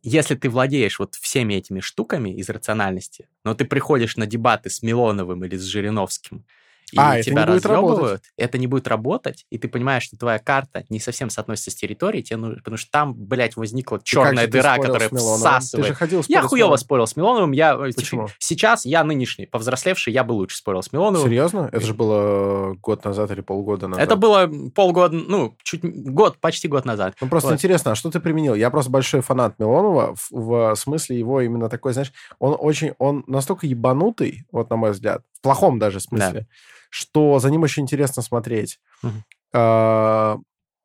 [0.10, 4.84] если ты владеешь вот всеми этими штуками из рациональности, но ты приходишь на дебаты с
[4.84, 6.45] Милоновым или с Жириновским,
[6.91, 7.89] и А, это тебя не будет работать.
[7.89, 11.75] разъебывают, это не будет работать, и ты понимаешь, что твоя карта не совсем соотносится с
[11.75, 15.88] территорией, тебе нужно, потому что там, блядь, возникла черная дыра, которая всасывает.
[15.88, 18.27] Ты же ходил Я хуево спорил с Милоновым, я э, теперь- Почему?
[18.39, 21.27] сейчас я нынешний, повзрослевший, я бы лучше спорил с Милоновым.
[21.27, 21.69] Серьезно?
[21.71, 24.03] Это же было год назад или полгода назад.
[24.03, 27.15] Это было полгода, ну, чуть год, почти год назад.
[27.21, 27.55] Ну, просто Вот.
[27.55, 28.55] интересно, а что ты применил?
[28.55, 33.23] Я просто большой фанат Милонова в, в смысле его именно такой, знаешь, он очень, он
[33.27, 36.47] настолько ебанутый, вот на мой взгляд, плохом даже смысле,
[36.89, 38.79] что за ним очень интересно смотреть.
[39.53, 40.37] А,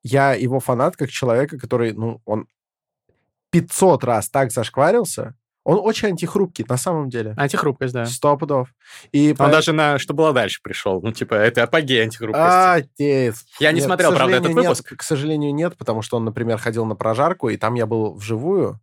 [0.02, 2.46] Я его фанат как человека, который, ну, он
[3.50, 5.34] 500 раз так зашкварился,
[5.64, 7.34] он очень антихрупкий на самом деле.
[7.36, 8.06] Антихрупкость, да.
[8.06, 8.68] Сто пудов.
[9.12, 11.02] И Он по- даже на «Что было дальше» пришел.
[11.02, 12.40] Ну, типа, это апогей антихрупкости.
[12.42, 14.56] А, те- Я не Нет, смотрел, правда, этот нет.
[14.56, 14.96] выпуск.
[14.96, 18.80] К сожалению, нет, потому что он, например, ходил на прожарку, и там я был вживую.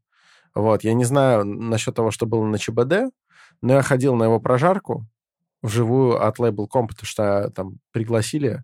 [0.53, 3.11] Вот, я не знаю насчет того, что было на ЧБД,
[3.61, 5.05] но я ходил на его прожарку
[5.61, 8.63] вживую от Label.com, потому что там пригласили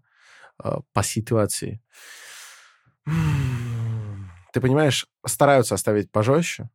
[0.64, 1.82] э, по ситуации.
[4.54, 6.70] Ты понимаешь, стараются оставить пожестче,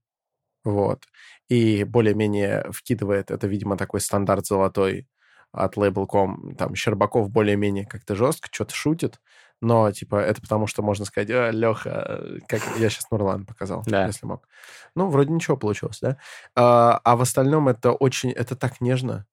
[0.64, 1.04] вот,
[1.48, 5.08] и более-менее вкидывает, это, видимо, такой стандарт золотой
[5.52, 9.20] от Label.com, там, Щербаков более-менее как-то жестко, что-то шутит,
[9.60, 14.06] но, типа, это потому, что можно сказать, «А, Леха, как я сейчас Нурлан показал, Да.
[14.06, 14.46] если мог.
[14.94, 16.18] Ну, вроде ничего получилось, да?
[16.54, 19.26] А, а в остальном это очень, это так нежно,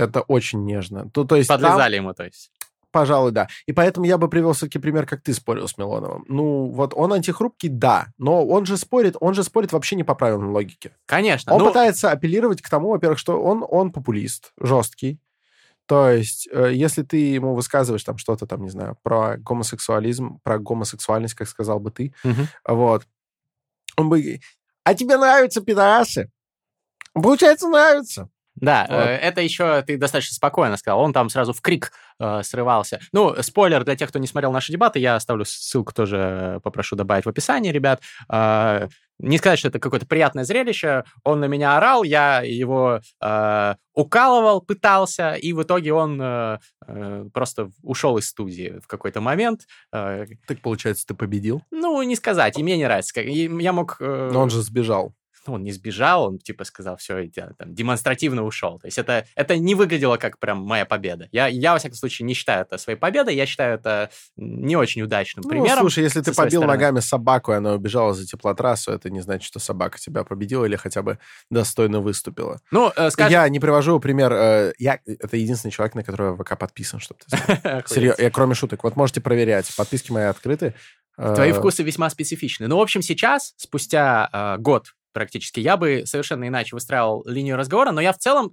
[0.00, 1.10] это очень нежно.
[1.10, 2.50] То, то есть там- Подлезали ему, то есть.
[2.92, 3.48] Пожалуй, да.
[3.66, 6.24] И поэтому я бы привел все-таки пример, как ты спорил с Милоновым.
[6.28, 10.14] Ну, вот он антихрупкий, да, но он же спорит, он же спорит вообще не по
[10.14, 10.90] правилам логики.
[11.06, 11.54] Конечно.
[11.54, 15.20] Он ну, пытается апеллировать к тому, во-первых, что он, он популист, жесткий.
[15.86, 20.58] То есть, э, если ты ему высказываешь там что-то, там, не знаю, про гомосексуализм, про
[20.58, 22.48] гомосексуальность, как сказал бы ты, мгм.
[22.66, 23.06] вот,
[23.96, 24.40] он бы...
[24.84, 26.30] А тебе нравятся пидорасы?
[27.12, 28.28] Получается, нравится.
[28.60, 28.96] Да, Вот.
[28.98, 31.00] э, это еще ты достаточно спокойно сказал.
[31.00, 33.00] Он там сразу в крик э, срывался.
[33.12, 36.16] Ну, спойлер для тех, кто не смотрел наши дебаты, я оставлю ссылку тоже,
[36.56, 38.00] э, попрошу добавить в описании, ребят.
[38.32, 38.88] Э,
[39.22, 41.04] не сказать, что это какое-то приятное зрелище.
[41.24, 47.24] Он на меня орал, я его э, укалывал, пытался, и в итоге он э, э,
[47.34, 49.62] просто ушел из студии в какой-то момент.
[49.92, 51.62] Э, Так, получается, ты победил?
[51.70, 53.20] ну, не сказать, и мне не нравится.
[53.20, 53.96] и Я мог...
[54.00, 55.12] э, Но он же сбежал.
[55.46, 58.78] Ну, он не сбежал, он типа сказал, все, там, демонстративно ушел.
[58.78, 61.28] То есть это, это не выглядело как прям моя победа.
[61.32, 65.02] Я, я, во всяком случае, не считаю это своей победой, я считаю это не очень
[65.02, 65.80] удачным Ну, примером.
[65.80, 66.72] слушай, если ты побил стороны.
[66.78, 70.76] ногами собаку, и она убежала за теплотрассу, это не значит, что собака тебя победила или
[70.76, 71.18] хотя бы
[71.50, 72.60] достойно выступила.
[72.70, 73.32] Ну, э, скажем...
[73.32, 74.32] Я не привожу пример.
[74.32, 77.82] э, Я, это единственный человек, на которого ВК подписан, чтобы ты знал.
[77.86, 78.84] Серьезно, я кроме шуток.
[78.84, 79.74] Вот можете проверять.
[79.76, 80.74] Подписки мои открыты.
[81.16, 82.66] Твои Э, вкусы весьма специфичны.
[82.66, 87.90] Ну, в общем, сейчас, спустя э, год практически, я бы совершенно иначе выстраивал линию разговора,
[87.92, 88.52] но я в целом...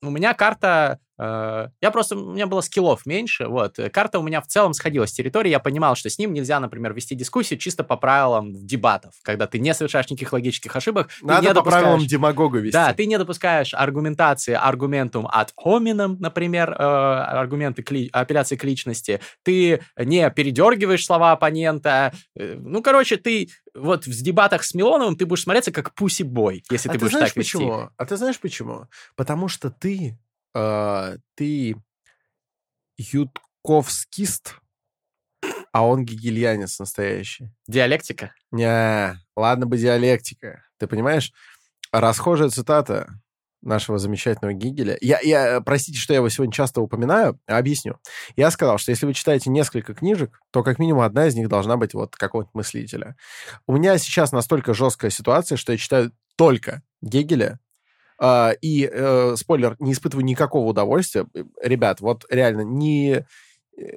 [0.00, 1.00] У меня карта...
[1.18, 2.16] э, я просто...
[2.16, 3.76] У меня было скиллов меньше, вот.
[3.92, 6.94] Карта у меня в целом сходила с территории, я понимал, что с ним нельзя, например,
[6.94, 11.54] вести дискуссию чисто по правилам дебатов, когда ты не совершаешь никаких логических ошибок, Надо не
[11.54, 12.72] по правилам допускаешь- демагога вести.
[12.72, 18.64] да, ты не допускаешь аргументации аргументум ad hominem, например, э, аргументы к ли- апелляции к
[18.64, 19.20] личности.
[19.42, 22.12] Ты не передергиваешь слова оппонента.
[22.36, 26.88] Э, Ну, короче, ты вот в дебатах с Милоновым ты будешь смотреться как пуси-бой, если
[26.88, 27.56] а ты ты будешь знаешь так вести.
[27.58, 27.90] почему?
[27.96, 28.86] А ты знаешь почему?
[29.16, 30.18] Потому что ты,
[30.54, 31.76] э, ты
[32.96, 34.56] ютковскист,
[35.72, 37.52] а он гегельянец настоящий.
[37.66, 38.32] Диалектика.
[38.50, 40.64] Не, ладно бы диалектика.
[40.78, 41.32] Ты понимаешь,
[41.92, 43.08] расхожая цитата
[43.62, 44.96] нашего замечательного Гегеля.
[45.00, 47.98] Я, я, простите, что я его сегодня часто упоминаю, объясню.
[48.36, 51.76] Я сказал, что если вы читаете несколько книжек, то как минимум одна из них должна
[51.76, 53.16] быть вот какого-то мыслителя.
[53.66, 57.67] У меня сейчас настолько жесткая ситуация, что я читаю только Гегеля, а,
[58.60, 61.26] и, э, спойлер, не испытываю никакого удовольствия.
[61.62, 63.24] Ребят, вот реально, не,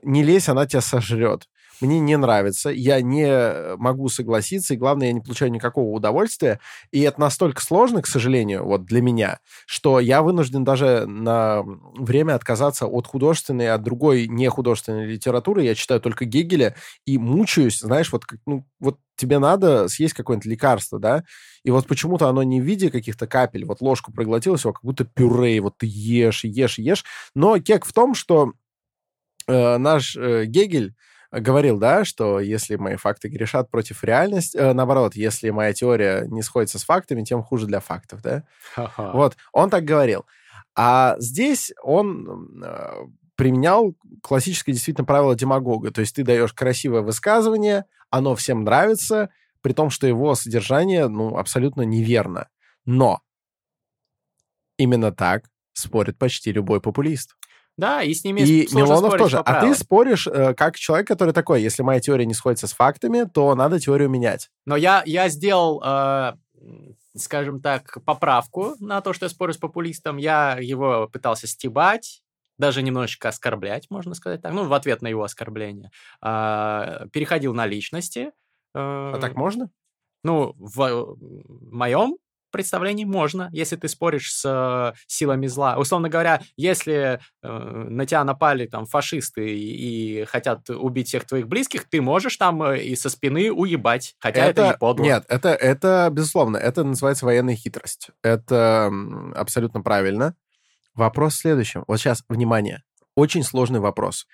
[0.04, 1.48] не лезь, она тебя сожрет.
[1.82, 6.60] Мне не нравится, я не могу согласиться, и главное, я не получаю никакого удовольствия.
[6.92, 12.36] И это настолько сложно, к сожалению, вот для меня, что я вынужден даже на время
[12.36, 15.64] отказаться от художественной, от другой нехудожественной литературы.
[15.64, 16.76] Я читаю только Гегеля
[17.06, 21.24] и мучаюсь, знаешь, вот, ну, вот тебе надо съесть какое-нибудь лекарство, да,
[21.64, 25.06] и вот почему-то оно не в виде каких-то капель, вот ложку проглотилось, его как будто
[25.06, 27.06] пюре, вот ты ешь, ешь, ешь.
[27.36, 28.54] Но кек в том, что
[29.48, 30.96] э, наш э, Гегель
[31.32, 36.42] говорил, да, что если мои факты грешат против реальности, э, наоборот, если моя теория не
[36.42, 38.44] сходится с фактами, тем хуже для фактов, да.
[38.74, 39.12] Ха-ха.
[39.14, 40.26] Вот, он так говорил.
[40.76, 43.06] А здесь он э,
[43.36, 45.92] применял классическое действительно правило демагога.
[45.92, 49.30] То есть ты даешь красивое высказывание, оно всем нравится,
[49.62, 52.50] при том, что его содержание, ну, абсолютно неверно.
[52.86, 53.22] Но
[54.78, 57.36] именно так спорит почти любой популист.
[57.78, 59.40] Да, и с ними И сложно Милонов тоже.
[59.40, 63.24] А ты споришь э, как человек, который такой, если моя теория не сходится с фактами,
[63.32, 64.50] то надо теорию менять.
[64.66, 66.34] Но я, я сделал, э,
[67.16, 70.18] скажем так, поправку на то, что я спорю с популистом.
[70.18, 72.22] Я его пытался стебать,
[72.58, 75.92] даже немножечко оскорблять, можно сказать так, ну, в ответ на его оскорбление.
[76.22, 78.32] А, переходил на личности.
[78.74, 79.70] А так можно?
[80.24, 81.18] Ну, в
[81.72, 82.18] моем
[82.52, 85.78] представлении можно, если ты споришь с э, силами зла.
[85.78, 91.48] Условно говоря, если э, на тебя напали там фашисты и, и хотят убить всех твоих
[91.48, 95.04] близких, ты можешь там э, и со спины уебать, хотя это, не подло.
[95.04, 98.10] Нет, это, это, безусловно, это называется военная хитрость.
[98.22, 98.92] Это
[99.36, 100.36] абсолютно правильно.
[100.94, 101.84] Вопрос в следующем.
[101.88, 102.84] Вот сейчас, внимание,
[103.16, 104.28] очень сложный вопрос.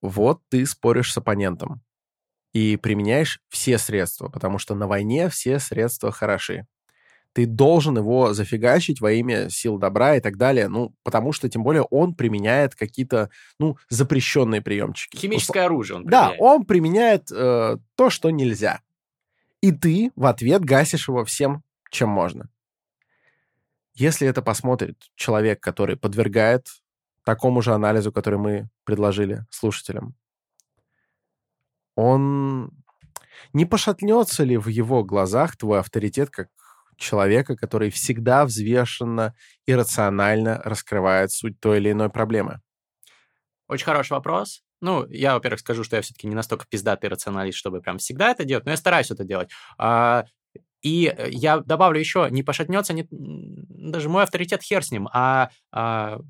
[0.00, 1.82] Вот ты споришь с оппонентом
[2.52, 6.66] и применяешь все средства, потому что на войне все средства хороши.
[7.34, 11.64] Ты должен его зафигачить во имя сил добра и так далее, ну, потому что, тем
[11.64, 13.28] более, он применяет какие-то,
[13.58, 15.16] ну, запрещенные приемчики.
[15.16, 16.40] Химическое оружие он Да, применяет.
[16.40, 18.80] он применяет э, то, что нельзя.
[19.60, 22.48] И ты в ответ гасишь его всем, чем можно.
[23.94, 26.68] Если это посмотрит человек, который подвергает
[27.24, 30.14] такому же анализу, который мы предложили слушателям,
[31.96, 32.70] он
[33.52, 36.48] не пошатнется ли в его глазах твой авторитет как
[36.96, 39.34] человека, который всегда взвешенно
[39.66, 42.60] и рационально раскрывает суть той или иной проблемы?
[43.68, 44.62] Очень хороший вопрос.
[44.80, 48.44] Ну, я, во-первых, скажу, что я все-таки не настолько пиздатый рационалист, чтобы прям всегда это
[48.44, 49.50] делать, но я стараюсь это делать.
[49.78, 50.24] А,
[50.84, 55.48] и э, я добавлю еще, не пошатнется не, даже мой авторитет хер с ним, а,
[55.72, 56.20] а,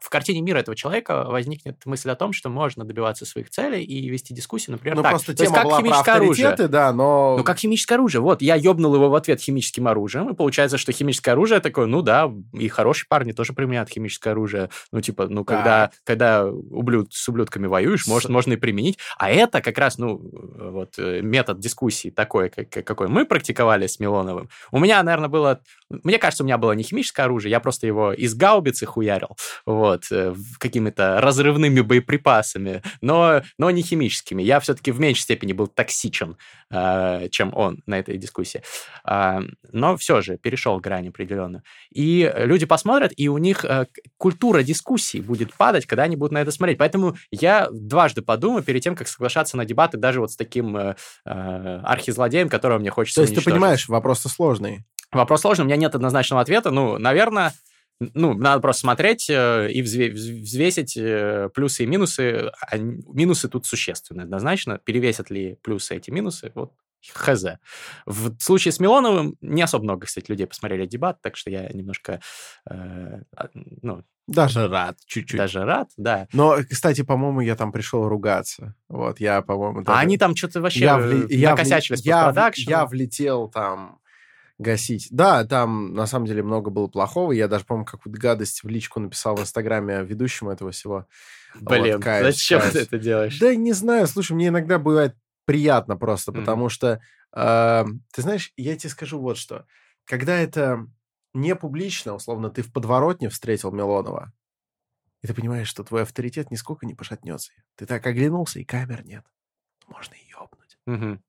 [0.00, 4.08] в картине мира этого человека возникнет мысль о том, что можно добиваться своих целей и
[4.08, 5.12] вести дискуссию, например, Ну, так.
[5.12, 6.48] просто То есть тема как была про химическое оружие.
[6.48, 7.36] авторитеты, да, но...
[7.38, 8.22] Ну, как химическое оружие.
[8.22, 12.00] Вот, я ёбнул его в ответ химическим оружием, и получается, что химическое оружие такое, ну
[12.00, 14.70] да, и хорошие парни тоже применяют химическое оружие.
[14.90, 18.98] Ну, типа, ну, когда, когда ублюд, с ублюдками воюешь, С- может, можно и применить.
[19.18, 23.97] А это как раз, ну, вот, э, метод дискуссии такой, как- какой мы практиковали с
[24.00, 24.48] Милоновым.
[24.70, 25.60] У меня, наверное, было...
[25.90, 30.04] Мне кажется, у меня было не химическое оружие, я просто его из гаубицы хуярил, вот,
[30.10, 34.42] э, какими-то разрывными боеприпасами, но, но не химическими.
[34.42, 36.36] Я все-таки в меньшей степени был токсичен,
[36.70, 38.62] э, чем он на этой дискуссии.
[39.04, 39.40] А,
[39.72, 41.62] Но все же перешел грань определенную.
[41.90, 43.86] И люди посмотрят, и у них э,
[44.18, 46.78] культура дискуссий будет падать, когда они будут на это смотреть.
[46.78, 50.94] Поэтому я дважды подумаю перед тем, как соглашаться на дебаты даже вот с таким
[51.24, 53.60] архизлодеем, которого мне хочется То есть ты уничтожить.
[53.88, 54.84] Понимаешь, вопрос-то сложный.
[55.12, 56.70] Вопрос сложный, у меня нет однозначного ответа.
[56.70, 57.52] Ну, наверное,
[57.98, 62.52] ну, надо просто смотреть э, и взве- вз- взвесить э, плюсы и минусы.
[62.60, 64.78] Они- минусы тут существенны однозначно.
[64.78, 66.52] Перевесят ли плюсы эти минусы?
[66.54, 66.72] Вот
[67.12, 67.44] хз.
[68.06, 72.20] В случае с Милоновым не особо много, кстати, людей посмотрели дебат, так что я немножко,
[72.70, 75.36] э, а, ну, Даже рад чуть-чуть.
[75.38, 76.28] даже рад, да.
[76.32, 78.74] Но, кстати, по-моему, я там пришел ругаться.
[78.88, 79.80] Вот, я, по-моему...
[79.80, 82.26] А даже- они там что-то вообще я, я вли- я, вли- накосячили с я, в-
[82.26, 82.70] постпродакшеном.
[82.70, 83.98] я влетел там
[84.58, 85.08] гасить.
[85.10, 87.32] Да, там на самом деле много было плохого.
[87.32, 91.06] Я даже, по-моему, какую-то гадость в личку написал в Инстаграме ведущему этого всего.
[91.60, 92.72] Блин, Вот, кайф, зачем кайф.
[92.72, 93.38] ты это делаешь?
[93.38, 95.14] Да не знаю, слушай, мне иногда бывает
[95.46, 96.40] приятно просто, Мгм.
[96.40, 97.00] потому что,
[97.34, 99.64] э, ты знаешь, я тебе скажу вот что.
[100.04, 100.86] Когда это
[101.40, 104.32] не публично, условно, ты в подворотне встретил Милонова,
[105.22, 107.52] и ты понимаешь, что твой авторитет нисколько не пошатнется.
[107.76, 109.24] Ты так оглянулся, и камер нет.
[109.88, 110.78] Можно и ёбнуть.
[110.86, 111.22] Мгм.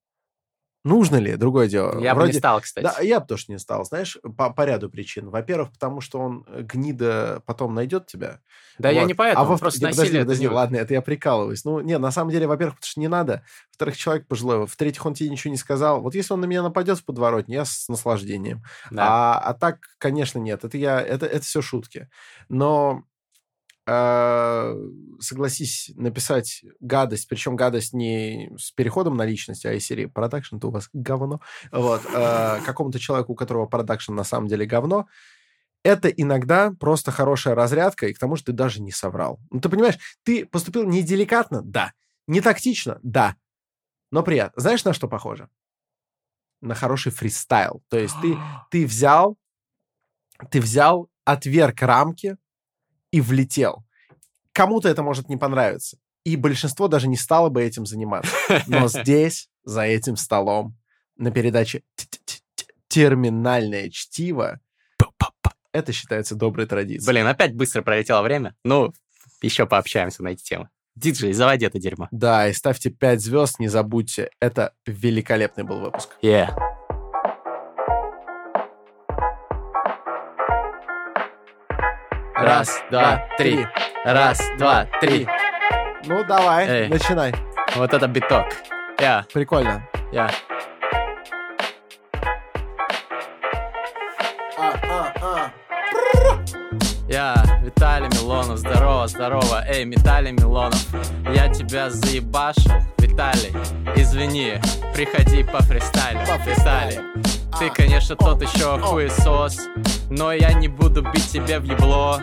[0.85, 1.35] Нужно ли?
[1.35, 1.99] Другое дело.
[1.99, 2.83] Я бы Вроде- не стал, кстати.
[2.85, 5.29] Да, я бы тоже не стал, знаешь, по, по ряду причин.
[5.29, 8.39] Во-первых, потому что он, э, гнида, потом найдет тебя.
[8.77, 9.07] Да я Вот.
[9.07, 11.65] не поэтому, во- просто не, подожди, подожди, это не- ладно, это я прикалываюсь.
[11.65, 13.43] Ну, не, на самом деле, во-первых, потому что не надо.
[13.71, 14.65] Во-вторых, человек пожилой.
[14.67, 16.01] В-третьих, он тебе ничего не сказал.
[16.01, 18.63] Вот если он на меня нападет в подворотне, я с наслаждением.
[18.89, 19.05] Да.
[19.35, 20.63] А, а так, конечно, нет.
[20.63, 22.07] Это я, это, это все шутки.
[22.47, 23.03] Но
[23.89, 24.75] э,
[25.19, 30.67] согласись, написать гадость, причем гадость не с переходом на личность, а из серии продакшн, то
[30.67, 31.41] у вас говно.
[31.71, 32.01] Вот.
[32.05, 35.07] э, какому-то человеку, у которого продакшн на самом деле говно,
[35.83, 39.39] это иногда просто хорошая разрядка, и к тому же ты даже не соврал.
[39.49, 41.93] Ну, ты понимаешь, ты поступил не деликатно, да.
[42.27, 43.35] Не тактично, да.
[44.11, 44.61] Но приятно.
[44.61, 45.49] Знаешь, на что похоже?
[46.61, 47.81] На хороший фристайл.
[47.89, 48.37] То есть ты,
[48.71, 49.37] ты взял,
[50.51, 52.37] ты взял, отверг рамки
[53.11, 53.83] и влетел.
[54.53, 55.97] Кому-то это может не понравиться.
[56.23, 58.31] И большинство даже не стало бы этим заниматься.
[58.67, 60.77] Но здесь, за этим столом,
[61.17, 64.59] на передаче «Т-т-т-т- «Терминальное чтиво»,
[65.71, 67.05] это считается доброй традицией.
[67.07, 68.55] Блин, опять быстро пролетело время.
[68.63, 68.91] Ну,
[69.41, 70.69] еще пообщаемся на эти темы.
[70.95, 72.07] Диджей, заводи это дерьмо.
[72.11, 74.31] Да, и ставьте 5 звезд, не забудьте.
[74.41, 76.09] Это великолепный был выпуск.
[76.21, 76.49] Yeah.
[82.41, 83.67] Раз, два, три.
[84.05, 85.27] Раз, два, три.
[86.05, 86.87] Ну, давай, Эй.
[86.87, 87.33] начинай.
[87.75, 88.45] Вот это биток.
[88.99, 89.87] Я, Прикольно.
[90.11, 90.29] я.
[97.07, 100.79] Я, Виталий Милонов, здорово, здорово, эй, Виталий Милонов,
[101.33, 103.51] я тебя заебашил, Виталий,
[103.95, 104.61] извини,
[104.93, 106.99] приходи по фристайлю, Виталий,
[107.57, 109.59] ты, конечно, тот еще хуесос,
[110.09, 112.19] но я не буду бить тебе в ебло,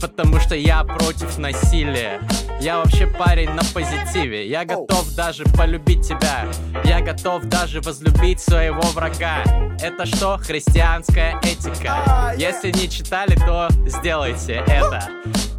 [0.00, 2.20] потому что я против насилия.
[2.60, 6.46] Я вообще парень на позитиве, я готов даже полюбить тебя,
[6.84, 9.42] я готов даже возлюбить своего врага.
[9.80, 12.34] Это что, христианская этика?
[12.36, 15.08] Если не читали, то сделайте это.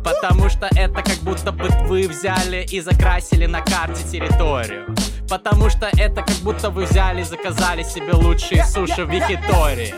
[0.04, 4.94] Потому что это как будто бы вы взяли и закрасили на карте территорию.
[5.30, 9.94] Потому что это как будто вы взяли и заказали себе лучшие суши в Викитории.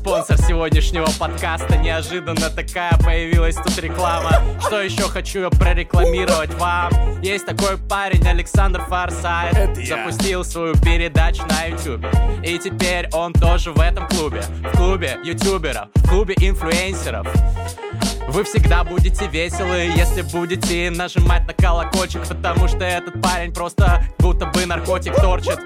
[0.00, 4.30] Спонсор сегодняшнего подкаста неожиданно такая появилась тут реклама.
[4.58, 7.20] Что еще хочу я прорекламировать вам?
[7.20, 9.76] Есть такой парень Александр Фарсайт.
[9.86, 12.06] Запустил свою передачу на YouTube.
[12.42, 14.42] И теперь он тоже в этом клубе.
[14.72, 17.26] В клубе ютуберов, в клубе инфлюенсеров.
[18.28, 24.46] Вы всегда будете веселы, если будете нажимать на колокольчик, потому что этот парень просто будто
[24.46, 25.60] бы наркотик торчит.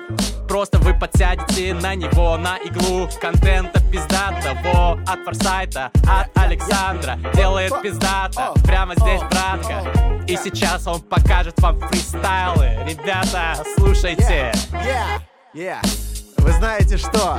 [0.48, 7.18] Просто вы подсядете на него, на иглу контента пиздатого от Форсайта, от Александра.
[7.34, 9.84] Делает пиздата, прямо здесь, братка.
[10.26, 12.78] И сейчас он покажет вам фристайлы.
[12.86, 14.52] Ребята, слушайте.
[14.72, 15.20] Yeah,
[15.54, 16.13] yeah.
[16.44, 17.38] Вы знаете что?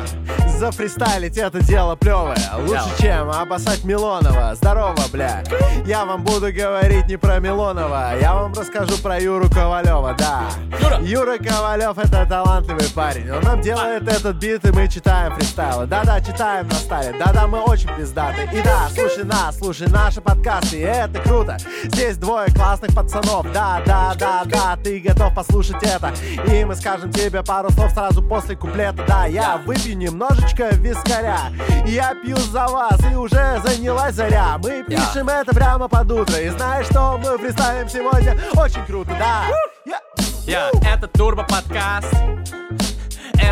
[0.58, 2.36] Зафристайлить это дело плевое.
[2.66, 4.56] Лучше, чем обоссать Милонова.
[4.56, 5.44] Здорово, бля.
[5.86, 8.14] Я вам буду говорить не про Милонова.
[8.20, 10.46] Я вам расскажу про Юру Ковалева, да.
[10.82, 11.00] Юра!
[11.04, 13.30] Юра Ковалев это талантливый парень.
[13.30, 15.86] Он нам делает этот бит, и мы читаем фристайлы.
[15.86, 17.14] Да-да, читаем на стайле.
[17.20, 18.50] Да-да, мы очень пиздаты.
[18.54, 20.78] И да, слушай нас, слушай наши подкасты.
[20.78, 21.58] И это круто.
[21.84, 23.46] Здесь двое классных пацанов.
[23.54, 26.12] Да, да, да, да, ты готов послушать это.
[26.52, 28.95] И мы скажем тебе пару слов сразу после куплета.
[29.08, 31.40] Да, я выпью немножечко вискаря.
[31.86, 34.58] Я пью за вас, и уже занялась заря.
[34.60, 36.38] Мы пишем это прямо под утро.
[36.40, 38.38] И знаешь, что мы фристайлим сегодня?
[38.56, 39.44] Очень круто, да.
[39.86, 40.02] Я-
[40.46, 42.14] Я, это Турбо подкаст.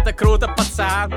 [0.03, 1.13] Это круто, пацан.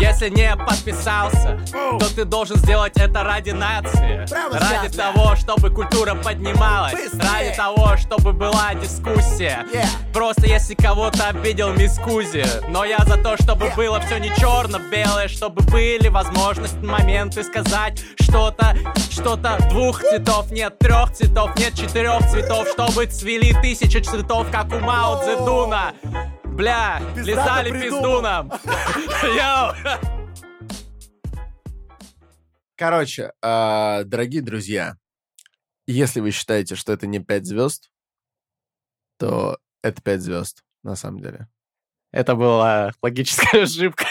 [0.00, 1.56] Если не подписался,
[2.00, 4.26] то ты должен сделать это ради нации.
[4.52, 6.94] Ради того, чтобы культура поднималась.
[7.12, 9.64] Ради того, чтобы была дискуссия.
[10.12, 12.44] Просто если кого-то обидел мискузи.
[12.68, 18.76] Но я за то, чтобы было все не черно-белое, чтобы были возможности, моменты сказать что-то,
[19.12, 24.80] что-то двух цветов, нет трех цветов, нет четырех цветов, чтобы цвели тысячи цветов, как у
[24.80, 25.92] Мао Цзэдуна.
[26.44, 28.52] Бля, лизали пиздуном.
[29.22, 29.74] Йоу.
[32.76, 34.96] Короче, а, дорогие друзья,
[35.86, 37.90] если вы считаете, что это не 5 звезд,
[39.18, 41.48] то это 5 звезд, на самом деле.
[42.12, 44.06] Это была логическая ошибка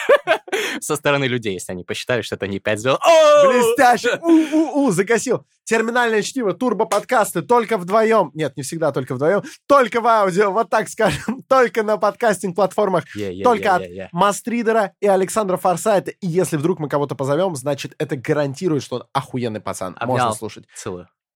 [0.81, 2.99] со стороны людей, если они посчитали, что это не 5 звезд.
[3.01, 3.47] О!
[3.47, 4.19] Блестяще!
[4.21, 5.45] У-у-у, закосил.
[5.63, 8.31] Терминальное чтиво, турбо-подкасты только вдвоем.
[8.33, 9.43] Нет, не всегда только вдвоем.
[9.67, 11.43] Только в аудио, вот так скажем.
[11.49, 13.05] Только на подкастинг-платформах.
[13.43, 16.11] Только от Мастридера и Александра Форсайта.
[16.11, 19.97] И если вдруг мы кого-то позовем, значит, это гарантирует, что он охуенный пацан.
[20.01, 20.65] Можно слушать.
[20.75, 21.07] Целую.